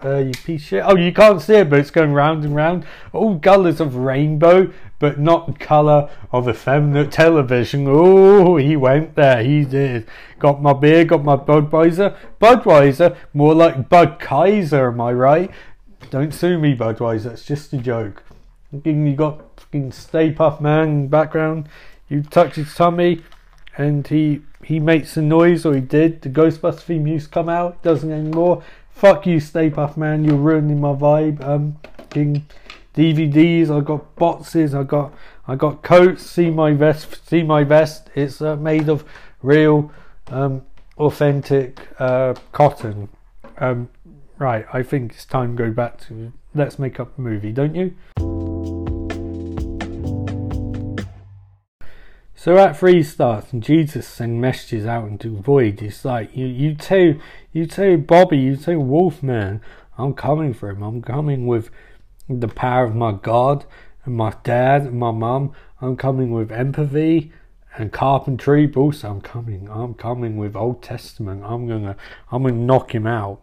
[0.03, 0.83] Uh, you piece shit.
[0.85, 2.85] Oh, you can't see it, but it's going round and round.
[3.13, 7.85] All colours of rainbow, but not colour of effeminate television.
[7.87, 9.43] Oh, he went there.
[9.43, 10.07] He did.
[10.39, 12.15] Got my beer, got my Budweiser.
[12.39, 15.51] Budweiser, more like Bud Kaiser, am I right?
[16.09, 17.33] Don't sue me, Budweiser.
[17.33, 18.23] It's just a joke.
[18.83, 21.69] You got fucking Stay Puft Man background.
[22.09, 23.23] You touch his tummy,
[23.77, 26.21] and he he makes a noise, or he did.
[26.21, 27.81] The Ghostbusters theme used to come out.
[27.81, 28.63] Doesn't anymore.
[28.95, 30.23] Fuck you, Stay Puft Man.
[30.23, 31.43] You're ruining my vibe.
[31.45, 31.77] Um,
[32.15, 32.45] fucking
[32.95, 33.69] DVDs.
[33.69, 34.73] I got boxes.
[34.73, 35.13] I got
[35.47, 36.25] I got coats.
[36.25, 37.27] See my vest.
[37.27, 38.09] See my vest.
[38.15, 39.03] It's uh, made of
[39.41, 39.91] real,
[40.27, 40.61] um,
[40.97, 43.09] authentic uh, cotton.
[43.57, 43.89] Um,
[44.39, 44.65] right.
[44.71, 48.54] I think it's time to go back to let's make up a movie, don't you?
[52.37, 55.81] So at Three starts and Jesus send messages out into void.
[55.81, 57.13] It's like you, you tell,
[57.53, 59.61] you tell Bobby, you tell Wolfman,
[59.97, 60.83] I'm coming for him.
[60.83, 61.69] I'm coming with
[62.29, 63.65] the power of my God
[64.03, 65.53] and my dad and my mum.
[65.79, 67.31] I'm coming with empathy
[67.77, 69.69] and carpentry, but also I'm coming.
[69.71, 71.41] I'm coming with Old Testament.
[71.45, 71.95] I'm gonna,
[72.31, 73.41] I'm gonna knock him out.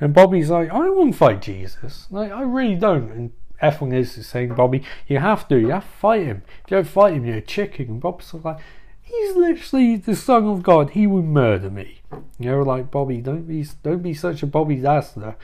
[0.00, 2.06] And Bobby's like, I don't want to fight Jesus.
[2.10, 3.10] Like, I really don't.
[3.12, 3.32] And
[3.62, 6.42] Yvonne is saying, Bobby, you have to, you have to fight him.
[6.64, 7.86] If you don't fight him, you're a chicken.
[7.86, 8.58] And Bobby's like,
[9.02, 10.90] he's literally the son of God.
[10.90, 12.00] He will murder me.
[12.38, 15.36] You know, like Bobby, don't be, don't be such a Bobby Dazzler.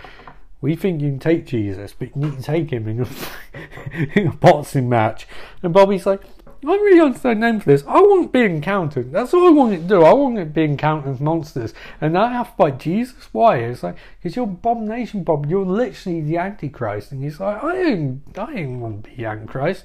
[0.61, 4.29] We think you can take Jesus, but you need to take him in a, in
[4.29, 5.29] a boxing match.
[5.63, 6.23] And Bobby's like,
[6.65, 7.85] I really understand name for this.
[7.87, 9.13] I want to be encountered.
[9.13, 10.03] That's all I want it to do.
[10.03, 11.75] I want it to be encountered as monsters.
[12.01, 13.29] And I have to fight Jesus.
[13.33, 13.59] Why?
[13.59, 15.47] It's like, because you're abomination, Bob.
[15.47, 17.13] You're literally the Antichrist.
[17.13, 19.85] And he's like, I ain't, I ain't want to be Antichrist.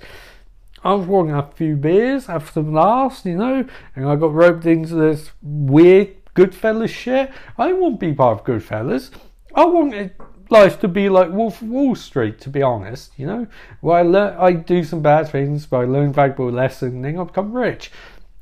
[0.83, 4.65] I was wanting a few beers, have some laughs, you know, and I got roped
[4.65, 7.31] into this weird Goodfellas shit.
[7.57, 9.11] I didn't want to be part of Goodfellas.
[9.53, 10.15] I want wanted
[10.51, 13.13] life to be like Wolf of Wall Street, to be honest.
[13.17, 13.47] You know,
[13.79, 17.23] where I I do some bad things, but I learn valuable lessons, and then I
[17.23, 17.91] become rich.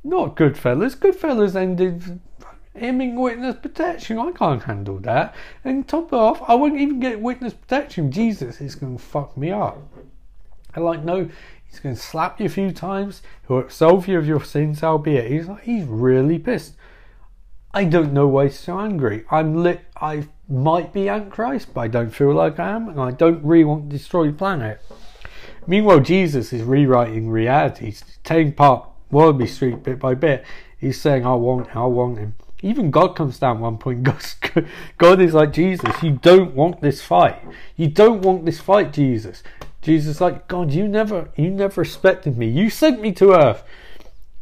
[0.04, 0.98] Not Goodfellas.
[0.98, 2.20] Goodfellas ended
[2.76, 4.18] aiming witness protection.
[4.18, 5.36] I can't handle that.
[5.64, 8.12] And top off, I won't even get witness protection.
[8.12, 9.78] Jesus is going to fuck me up.
[10.76, 11.30] I like no.
[11.66, 13.22] He's going to slap you a few times.
[13.48, 16.76] He'll absolve you of your sins, albeit he's like, he's really pissed.
[17.74, 19.26] I don't know why he's so angry.
[19.30, 19.82] I'm lit.
[20.02, 23.66] I might be Antichrist, but I don't feel like I am, and I don't really
[23.66, 24.82] want to destroy the planet.
[25.68, 27.86] Meanwhile, Jesus is rewriting reality.
[27.86, 30.44] He's taking part Wallaby Street bit by bit.
[30.80, 32.36] He's saying, I want I want him.
[32.62, 34.04] Even God comes down one point.
[34.98, 37.40] God is like, Jesus, you don't want this fight.
[37.76, 39.44] You don't want this fight, Jesus.
[39.82, 42.48] Jesus like, God, you never you never respected me.
[42.48, 43.64] You sent me to earth.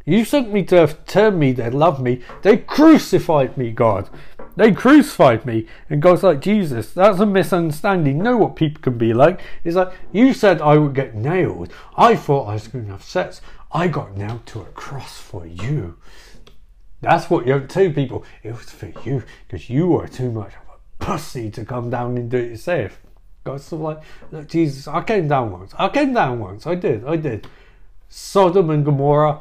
[0.06, 2.22] You sent me to earth, turned me, they love me.
[2.42, 4.10] They crucified me, God.
[4.58, 5.68] They crucified me.
[5.88, 8.18] And God's like, Jesus, that's a misunderstanding.
[8.18, 9.40] Know what people can be like?
[9.64, 11.72] It's like, you said I would get nailed.
[11.96, 13.40] I thought I was going to have sex.
[13.72, 15.98] I got nailed to a cross for you.
[17.02, 18.26] That's what you tell people.
[18.42, 22.18] It was for you because you were too much of a pussy to come down
[22.18, 23.00] and do it yourself.
[23.44, 25.76] God's sort of like, look, Jesus, I came down once.
[25.78, 26.66] I came down once.
[26.66, 27.06] I did.
[27.06, 27.48] I did.
[28.10, 29.40] Sodom and Gomorrah.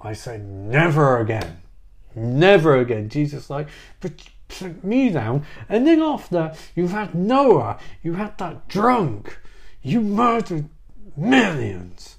[0.00, 1.62] I say never again.
[2.16, 3.08] Never again.
[3.08, 3.68] Jesus like,
[4.00, 4.12] but
[4.82, 5.44] me down.
[5.68, 9.38] And then after you've had Noah, you had that drunk.
[9.82, 10.68] You murdered
[11.16, 12.16] millions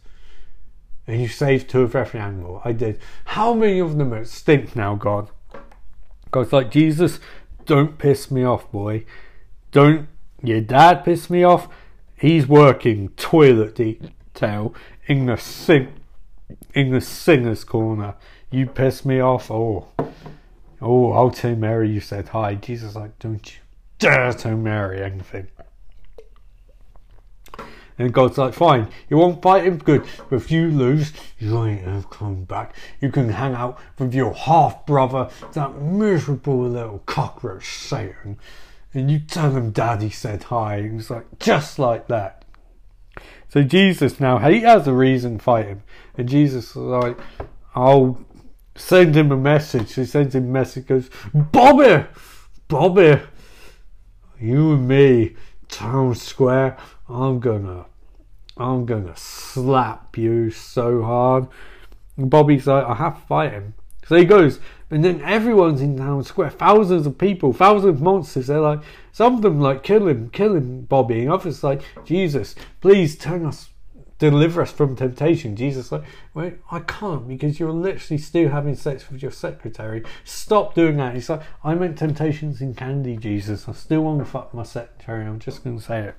[1.08, 2.62] and you saved two of every animal.
[2.66, 3.00] I did.
[3.26, 5.30] How many of them extinct now, God?
[6.32, 7.20] God's like, Jesus,
[7.66, 9.06] don't piss me off, boy.
[9.72, 10.08] Don't
[10.44, 11.70] your dad piss me off.
[12.16, 14.74] He's working toilet detail
[15.08, 15.90] in the sink
[16.74, 18.16] in the singer's corner.
[18.52, 19.50] You piss me off.
[19.50, 19.88] Oh,
[20.82, 22.56] oh, I'll tell Mary you said hi.
[22.56, 23.60] Jesus, like, don't you
[24.00, 25.48] dare tell Mary anything.
[28.00, 30.06] And God's like, fine, you won't fight him, good.
[30.30, 32.76] But if you lose, you ain't ever coming back.
[33.02, 38.38] You can hang out with your half brother, that miserable little cockroach Satan.
[38.94, 40.76] And you tell him daddy said hi.
[40.76, 42.46] And he's like, just like that.
[43.50, 45.82] So Jesus now, he has a reason to fight him.
[46.16, 47.18] And Jesus is like,
[47.74, 48.20] I'll
[48.78, 49.94] send him a message.
[49.94, 52.06] He sends him a message, goes, Bobby!
[52.68, 53.22] Bobby!
[54.40, 55.36] You and me,
[55.68, 56.78] town square,
[57.10, 57.86] I'm gonna,
[58.56, 61.48] I'm gonna slap you so hard.
[62.18, 63.74] And Bobby's like, I have to fight him.
[64.08, 64.60] So he goes,
[64.90, 68.48] and then everyone's in town square, thousands of people, thousands of monsters.
[68.48, 68.80] They're like,
[69.12, 71.22] some of them like, kill him, kill him, Bobby.
[71.22, 73.70] And others like, Jesus, please turn us,
[74.20, 75.56] deliver us from temptation.
[75.56, 76.04] Jesus like,
[76.34, 80.04] wait, I can't because you're literally still having sex with your secretary.
[80.24, 81.16] Stop doing that.
[81.16, 83.68] He's like, I meant temptations in candy, Jesus.
[83.68, 85.26] I still want to fuck my secretary.
[85.26, 86.16] I'm just going to say it.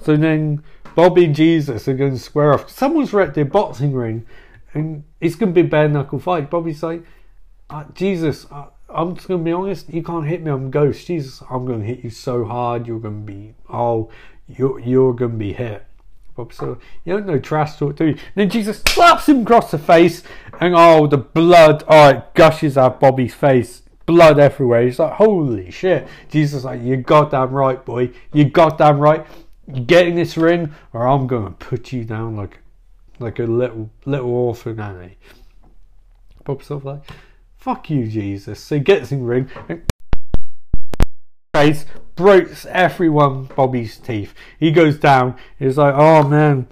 [0.00, 0.62] So then
[0.94, 2.70] Bobby and Jesus are going to square off.
[2.70, 4.26] Someone's wrecked their boxing ring
[4.74, 6.50] and it's going to be a bare knuckle fight.
[6.50, 7.04] Bobby's like,
[7.70, 10.70] uh, Jesus, uh, I'm just going to be honest, you can't hit me, I'm a
[10.70, 11.06] ghost.
[11.06, 14.10] Jesus, I'm going to hit you so hard, you're going to be, oh,
[14.46, 15.86] you're, you're going to be hit.
[16.34, 18.12] Bob's so, you don't know trash talk, do you?
[18.12, 20.22] And then Jesus slaps him across the face,
[20.60, 24.82] and oh, the blood, oh, it gushes out Bobby's face blood everywhere.
[24.82, 26.08] He's like, holy shit.
[26.28, 28.10] Jesus like, you're goddamn right, boy.
[28.32, 29.26] You goddamn right.
[29.66, 32.58] You get in this ring, or I'm gonna put you down like,
[33.18, 35.18] like a little little orphan Annie.
[36.44, 37.02] Bob's sort of like,
[37.56, 38.60] fuck you, Jesus.
[38.60, 39.82] So he gets in the ring and
[41.62, 41.86] face
[42.16, 44.34] breaks everyone Bobby's teeth.
[44.58, 45.36] He goes down.
[45.58, 46.66] He's like, oh man.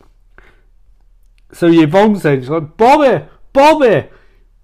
[1.53, 4.09] So Yvonne says, like, Bobby, Bobby,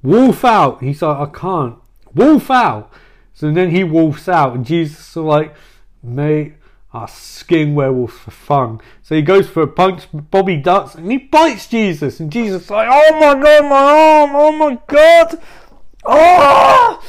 [0.02, 0.82] wolf out.
[0.82, 1.78] He's like, I can't
[2.14, 2.92] wolf out.
[3.34, 5.54] So then he wolfs out, and Jesus is like,
[6.02, 6.54] mate,
[6.94, 8.80] I skin werewolves for fun.
[9.02, 12.70] So he goes for a punch, Bobby ducks, and he bites Jesus, and Jesus is
[12.70, 15.38] like, oh my god, my arm, oh my god,
[16.06, 17.02] oh,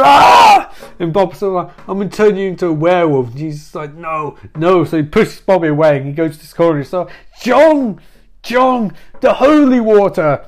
[0.00, 0.94] ah!
[0.98, 3.28] And Bob's like, I'm gonna turn you into a werewolf.
[3.28, 4.84] And Jesus like, no, no.
[4.84, 8.00] So he pushes Bobby away, and he goes to this corner, and he's like, John,
[8.42, 10.44] John, the holy water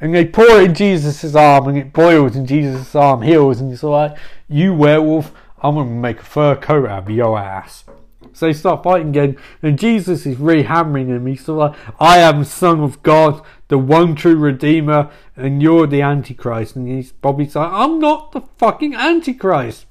[0.00, 3.72] and they pour it in Jesus' arm and it boils and Jesus' arm heals and
[3.72, 4.16] it's like,
[4.48, 5.32] you werewolf,
[5.62, 7.84] I'm gonna make a fur coat out of your ass.
[8.32, 11.26] So they start fighting again and Jesus is really hammering him.
[11.26, 15.86] He's sort of like, I am son of God, the one true redeemer, and you're
[15.86, 16.76] the antichrist.
[16.76, 19.86] And he's Bobby's like, I'm not the fucking antichrist.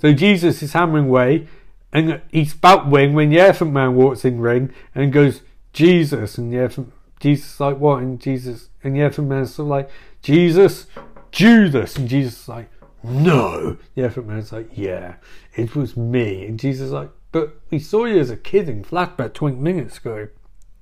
[0.00, 1.48] So Jesus is hammering away
[1.92, 6.52] and he's about wing when the elephant man walks in ring and goes, Jesus, and
[6.52, 8.02] the elephant Jesus like what?
[8.02, 9.90] And Jesus and the elephant man's sort of like,
[10.22, 10.86] Jesus,
[11.32, 12.70] Judas, and Jesus is like,
[13.02, 13.78] no.
[13.96, 15.16] The elephant man's like, yeah,
[15.56, 16.46] it was me.
[16.46, 19.98] And Jesus is like, but we saw you as a kid in flashback 20 minutes
[19.98, 20.28] ago.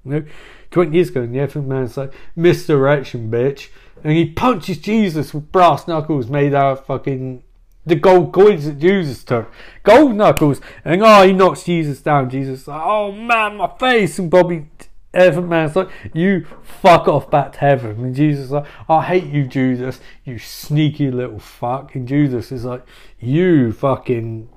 [0.05, 0.25] You know,
[0.71, 3.69] 20 years ago, and the elephant man's like, misdirection, bitch.
[4.03, 7.43] And he punches Jesus with brass knuckles made out of fucking
[7.87, 9.51] the gold coins that Jesus took.
[9.85, 10.61] Gold knuckles.
[10.85, 12.29] And oh, he knocks Jesus down.
[12.29, 14.19] Jesus like, oh man, my face.
[14.19, 14.67] And Bobby
[15.15, 18.05] Elephant Man's like, you fuck off back to heaven.
[18.05, 21.95] And Jesus like, I hate you, Judas, you sneaky little fuck.
[21.95, 22.85] And Judas is like,
[23.19, 24.49] you fucking,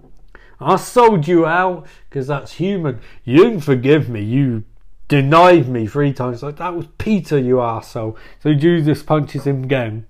[0.59, 2.99] I sold you out because that's human.
[3.23, 4.21] You didn't forgive me.
[4.21, 4.65] You
[5.09, 6.41] denied me three times.
[6.41, 8.17] Like, that was Peter, you asshole.
[8.41, 10.05] So Judas punches him again.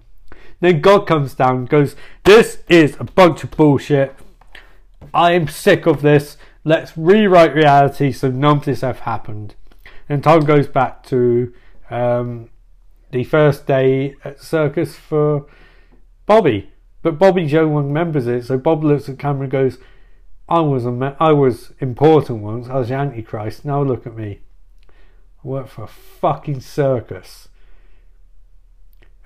[0.60, 1.96] Then God comes down goes,
[2.26, 4.16] This is a bunch of bullshit.
[5.14, 6.38] I am sick of this.
[6.64, 9.56] let's rewrite reality so none of this have happened.
[10.08, 11.54] And time goes back to
[11.90, 12.50] um,
[13.12, 15.48] the first day at circus for
[16.26, 16.72] Bobby.
[17.02, 19.78] But Bobby Joe remembers it, so Bob looks at the camera and goes,
[20.50, 24.42] I was a I was important once, I was the Antichrist, now look at me.
[25.44, 27.48] I work for a fucking circus.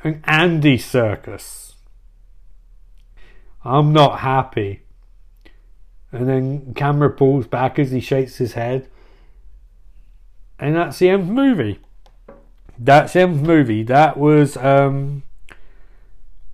[0.04, 1.76] An Andy circus.
[3.64, 4.82] I'm not happy.
[6.12, 8.88] And then camera pulls back as he shakes his head.
[10.60, 11.80] And that's the end of the movie.
[12.78, 13.84] That's the end of the movie.
[13.84, 15.24] That was um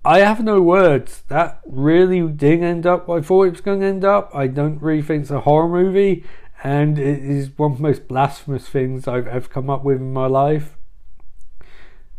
[0.04, 1.22] I have no words.
[1.28, 4.30] That really didn't end up I thought it was going to end up.
[4.34, 6.24] I don't really think it's a horror movie,
[6.62, 10.12] and it is one of the most blasphemous things I've ever come up with in
[10.12, 10.76] my life.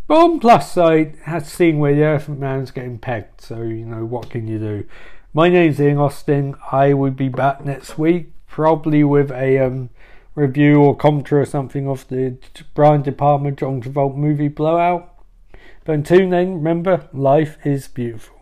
[0.08, 4.04] But on plus side, has seen where the Elephant Man's getting pegged, so you know
[4.04, 4.86] what can you do.
[5.34, 6.56] My name's Ian Austin.
[6.72, 9.90] I will be back next week, probably with a um,
[10.36, 12.38] review or commentary or something of the
[12.74, 15.14] Brian De Palma John Travolta movie Blowout.
[15.86, 18.41] But until then, remember, life is beautiful.